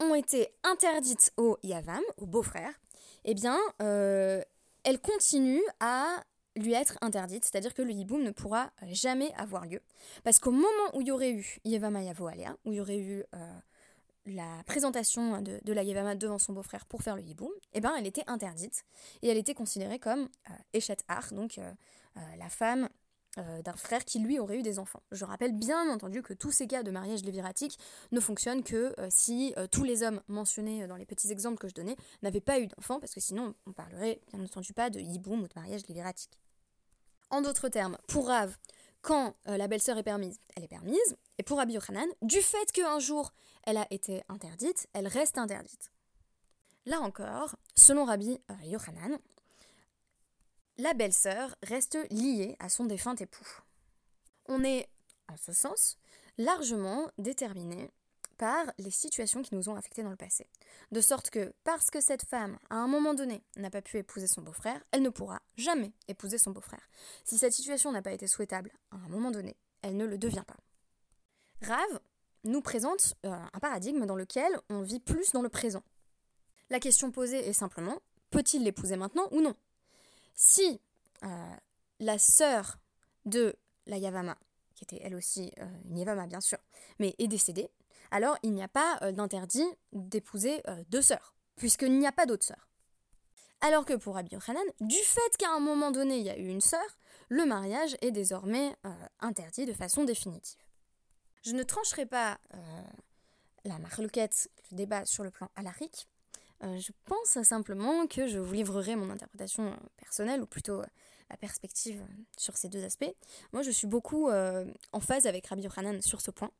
ont 0.00 0.14
été 0.14 0.48
interdites 0.62 1.32
au 1.36 1.58
Yavam, 1.62 2.00
au 2.16 2.26
beau-frère, 2.26 2.72
eh 3.24 3.34
bien, 3.34 3.58
elles 3.80 5.00
continuent 5.02 5.66
à 5.80 6.22
lui 6.56 6.72
être 6.72 6.96
interdite, 7.02 7.44
c'est-à-dire 7.44 7.74
que 7.74 7.82
le 7.82 7.90
hiboum 7.90 8.22
ne 8.22 8.30
pourra 8.30 8.70
jamais 8.86 9.32
avoir 9.36 9.66
lieu. 9.66 9.82
Parce 10.22 10.38
qu'au 10.38 10.52
moment 10.52 10.68
où 10.94 11.00
il 11.00 11.08
y 11.08 11.10
aurait 11.10 11.32
eu 11.32 11.58
Yevama 11.64 12.02
Yavo 12.02 12.28
Alea, 12.28 12.56
où 12.64 12.72
il 12.72 12.76
y 12.76 12.80
aurait 12.80 12.98
eu 12.98 13.24
la 14.26 14.62
présentation 14.66 15.40
de, 15.40 15.72
la 15.72 15.82
Yevama 15.82 16.14
devant 16.14 16.38
son 16.38 16.52
beau-frère 16.52 16.86
pour 16.86 17.02
faire 17.02 17.16
le 17.16 17.22
hiboum, 17.22 17.50
eh 17.72 17.80
ben, 17.80 17.94
elle 17.98 18.06
était 18.06 18.24
interdite 18.26 18.84
et 19.22 19.28
elle 19.28 19.36
était 19.36 19.54
considérée 19.54 19.98
comme 19.98 20.28
euh, 20.50 20.94
Ar, 21.08 21.32
donc 21.32 21.58
euh, 21.58 21.72
euh, 22.16 22.20
la 22.38 22.48
femme 22.48 22.88
euh, 23.38 23.62
d'un 23.62 23.74
frère 23.74 24.04
qui 24.04 24.18
lui 24.18 24.38
aurait 24.38 24.58
eu 24.58 24.62
des 24.62 24.78
enfants. 24.78 25.02
Je 25.12 25.24
rappelle 25.24 25.52
bien 25.52 25.88
entendu 25.90 26.22
que 26.22 26.34
tous 26.34 26.50
ces 26.50 26.66
cas 26.66 26.82
de 26.82 26.90
mariage 26.90 27.22
léviratique 27.22 27.78
ne 28.12 28.20
fonctionnent 28.20 28.62
que 28.62 28.94
si 29.10 29.54
tous 29.70 29.84
les 29.84 30.02
hommes 30.02 30.20
mentionnés 30.28 30.86
dans 30.86 30.96
les 30.96 31.06
petits 31.06 31.30
exemples 31.30 31.58
que 31.58 31.68
je 31.68 31.74
donnais 31.74 31.96
n'avaient 32.22 32.40
pas 32.40 32.58
eu 32.58 32.66
d'enfants, 32.66 33.00
parce 33.00 33.14
que 33.14 33.20
sinon 33.20 33.54
on 33.66 33.72
parlerait 33.72 34.20
bien 34.32 34.42
entendu 34.42 34.72
pas 34.72 34.90
de 34.90 34.98
hiboum 34.98 35.42
ou 35.42 35.48
de 35.48 35.52
mariage 35.54 35.86
léviratique. 35.88 36.38
En 37.30 37.42
d'autres 37.42 37.68
termes, 37.68 37.98
pour 38.08 38.28
Rav, 38.28 38.56
quand 39.02 39.36
la 39.44 39.68
belle-sœur 39.68 39.98
est 39.98 40.02
permise, 40.02 40.40
elle 40.56 40.64
est 40.64 40.68
permise. 40.68 41.16
Et 41.38 41.42
pour 41.42 41.58
Rabbi 41.58 41.74
Yochanan, 41.74 42.08
du 42.22 42.40
fait 42.40 42.72
qu'un 42.72 42.98
jour 42.98 43.32
elle 43.68 43.76
a 43.76 43.86
été 43.90 44.22
interdite, 44.30 44.88
elle 44.94 45.06
reste 45.06 45.36
interdite. 45.36 45.92
Là 46.86 47.00
encore, 47.02 47.54
selon 47.76 48.06
Rabbi 48.06 48.40
Yochanan, 48.64 49.18
la 50.78 50.94
belle-sœur 50.94 51.54
reste 51.62 51.98
liée 52.10 52.56
à 52.60 52.70
son 52.70 52.86
défunt 52.86 53.14
époux. 53.16 53.46
On 54.46 54.64
est, 54.64 54.88
en 55.30 55.36
ce 55.36 55.52
sens, 55.52 55.98
largement 56.38 57.10
déterminé 57.18 57.90
par 58.38 58.72
les 58.78 58.90
situations 58.90 59.42
qui 59.42 59.54
nous 59.54 59.68
ont 59.68 59.76
affectés 59.76 60.02
dans 60.02 60.08
le 60.08 60.16
passé. 60.16 60.46
De 60.90 61.02
sorte 61.02 61.28
que, 61.28 61.52
parce 61.62 61.90
que 61.90 62.00
cette 62.00 62.24
femme, 62.24 62.56
à 62.70 62.76
un 62.76 62.88
moment 62.88 63.12
donné, 63.12 63.42
n'a 63.56 63.68
pas 63.68 63.82
pu 63.82 63.98
épouser 63.98 64.28
son 64.28 64.40
beau-frère, 64.40 64.82
elle 64.92 65.02
ne 65.02 65.10
pourra 65.10 65.42
jamais 65.58 65.92
épouser 66.06 66.38
son 66.38 66.52
beau-frère. 66.52 66.88
Si 67.22 67.36
cette 67.36 67.52
situation 67.52 67.92
n'a 67.92 68.00
pas 68.00 68.12
été 68.12 68.28
souhaitable 68.28 68.72
à 68.92 68.96
un 68.96 69.08
moment 69.10 69.30
donné, 69.30 69.58
elle 69.82 69.98
ne 69.98 70.06
le 70.06 70.16
devient 70.16 70.44
pas. 70.46 70.56
Rave 71.60 72.00
nous 72.48 72.62
présente 72.62 73.14
euh, 73.24 73.36
un 73.52 73.58
paradigme 73.60 74.06
dans 74.06 74.16
lequel 74.16 74.58
on 74.70 74.80
vit 74.80 75.00
plus 75.00 75.32
dans 75.32 75.42
le 75.42 75.48
présent. 75.48 75.82
La 76.70 76.80
question 76.80 77.10
posée 77.10 77.46
est 77.48 77.52
simplement, 77.52 78.00
peut-il 78.30 78.64
l'épouser 78.64 78.96
maintenant 78.96 79.28
ou 79.30 79.40
non? 79.40 79.54
Si 80.34 80.80
euh, 81.24 81.28
la 82.00 82.18
sœur 82.18 82.78
de 83.26 83.54
la 83.86 83.98
Yavama, 83.98 84.36
qui 84.74 84.84
était 84.84 85.00
elle 85.02 85.14
aussi 85.14 85.52
euh, 85.58 85.66
une 85.88 85.98
Yavama 85.98 86.26
bien 86.26 86.40
sûr, 86.40 86.58
mais 86.98 87.14
est 87.18 87.28
décédée, 87.28 87.70
alors 88.10 88.38
il 88.42 88.52
n'y 88.52 88.62
a 88.62 88.68
pas 88.68 89.12
d'interdit 89.12 89.66
d'épouser 89.92 90.62
deux 90.88 91.02
sœurs, 91.02 91.34
puisqu'il 91.56 91.98
n'y 91.98 92.06
a 92.06 92.12
pas 92.12 92.24
d'autres 92.24 92.46
sœurs. 92.46 92.66
Alors 93.60 93.84
que 93.84 93.92
pour 93.92 94.14
Rabbi 94.14 94.32
Yochanan, 94.32 94.64
du 94.80 94.96
fait 94.96 95.36
qu'à 95.38 95.50
un 95.50 95.60
moment 95.60 95.90
donné 95.90 96.16
il 96.16 96.24
y 96.24 96.30
a 96.30 96.38
eu 96.38 96.46
une 96.46 96.62
sœur, 96.62 96.86
le 97.28 97.44
mariage 97.44 97.98
est 98.00 98.10
désormais 98.10 98.74
interdit 99.20 99.66
de 99.66 99.74
façon 99.74 100.04
définitive. 100.04 100.67
Je 101.42 101.52
ne 101.52 101.62
trancherai 101.62 102.06
pas 102.06 102.38
la 103.64 103.78
marloquette, 103.78 104.50
le 104.70 104.76
débat 104.76 105.04
sur 105.04 105.24
le 105.24 105.30
plan 105.30 105.50
alarique. 105.56 106.08
je 106.62 106.92
pense 107.04 107.40
simplement 107.42 108.06
que 108.06 108.26
je 108.26 108.38
vous 108.38 108.52
livrerai 108.52 108.96
mon 108.96 109.10
interprétation 109.10 109.76
personnelle, 109.96 110.42
ou 110.42 110.46
plutôt 110.46 110.82
la 111.30 111.36
perspective 111.36 112.02
sur 112.36 112.56
ces 112.56 112.68
deux 112.68 112.84
aspects. 112.84 113.12
Moi, 113.52 113.62
je 113.62 113.70
suis 113.70 113.86
beaucoup 113.86 114.28
en 114.30 115.00
phase 115.00 115.26
avec 115.26 115.46
Rabbi 115.46 115.62
Yochanan 115.62 116.00
sur 116.02 116.20
ce 116.20 116.30
point. 116.30 116.50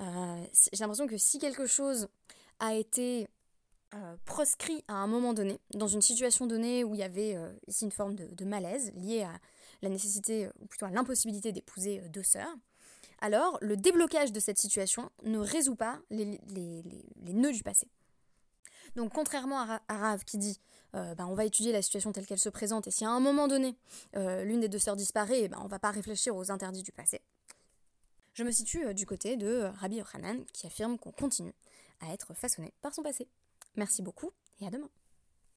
Euh, 0.00 0.44
j'ai 0.72 0.80
l'impression 0.80 1.06
que 1.06 1.18
si 1.18 1.38
quelque 1.38 1.66
chose 1.66 2.08
a 2.58 2.74
été 2.74 3.28
euh, 3.94 4.16
proscrit 4.24 4.84
à 4.88 4.94
un 4.94 5.06
moment 5.06 5.34
donné, 5.34 5.60
dans 5.74 5.88
une 5.88 6.02
situation 6.02 6.46
donnée 6.46 6.84
où 6.84 6.94
il 6.94 7.00
y 7.00 7.04
avait 7.04 7.36
euh, 7.36 7.52
ici 7.66 7.84
une 7.84 7.92
forme 7.92 8.14
de, 8.14 8.44
malaise 8.44 8.92
liée 8.94 9.22
à 9.22 9.38
la 9.82 9.88
nécessité, 9.88 10.48
ou 10.60 10.66
plutôt 10.66 10.86
à 10.86 10.90
l'impossibilité 10.90 11.52
d'épouser 11.52 12.00
deux 12.08 12.22
sœurs, 12.22 12.54
alors 13.20 13.58
le 13.60 13.76
déblocage 13.76 14.32
de 14.32 14.40
cette 14.40 14.58
situation 14.58 15.10
ne 15.24 15.38
résout 15.38 15.76
pas 15.76 15.98
les, 16.10 16.40
nœuds 17.26 17.52
du 17.52 17.62
passé. 17.62 17.88
Donc 18.96 19.12
contrairement 19.12 19.60
à, 19.60 19.80
Rav 19.88 20.24
qui 20.24 20.38
dit 20.38 20.60
ben, 20.92 21.26
on 21.26 21.34
va 21.34 21.44
étudier 21.44 21.72
la 21.72 21.82
situation 21.82 22.12
telle 22.12 22.26
qu'elle 22.26 22.38
se 22.38 22.48
présente 22.48 22.86
et 22.86 22.90
si 22.90 23.04
à 23.04 23.10
un 23.10 23.20
moment 23.20 23.48
donné 23.48 23.76
l'une 24.14 24.60
des 24.60 24.68
deux 24.68 24.78
sœurs 24.78 24.96
disparaît, 24.96 25.42
eh 25.42 25.48
ben, 25.48 25.58
on 25.60 25.64
ne 25.64 25.68
va 25.68 25.78
pas 25.78 25.90
réfléchir 25.90 26.36
aux 26.36 26.50
interdits 26.50 26.82
du 26.82 26.92
passé 26.92 27.20
je 28.34 28.42
me 28.42 28.50
situe 28.50 28.84
euh, 28.84 28.92
du 28.92 29.06
côté 29.06 29.36
de 29.36 29.46
euh, 29.46 29.70
Rabbi 29.70 29.96
Yochanan 29.96 30.44
qui 30.52 30.66
affirme 30.66 30.98
qu'on 30.98 31.12
continue 31.12 31.54
à 32.00 32.12
être 32.12 32.34
façonné 32.34 32.74
par 32.82 32.92
son 32.94 33.02
passé. 33.02 33.28
Merci 33.76 34.02
beaucoup 34.02 34.32
et 34.60 34.66
à 34.66 34.70
demain. 34.70 34.90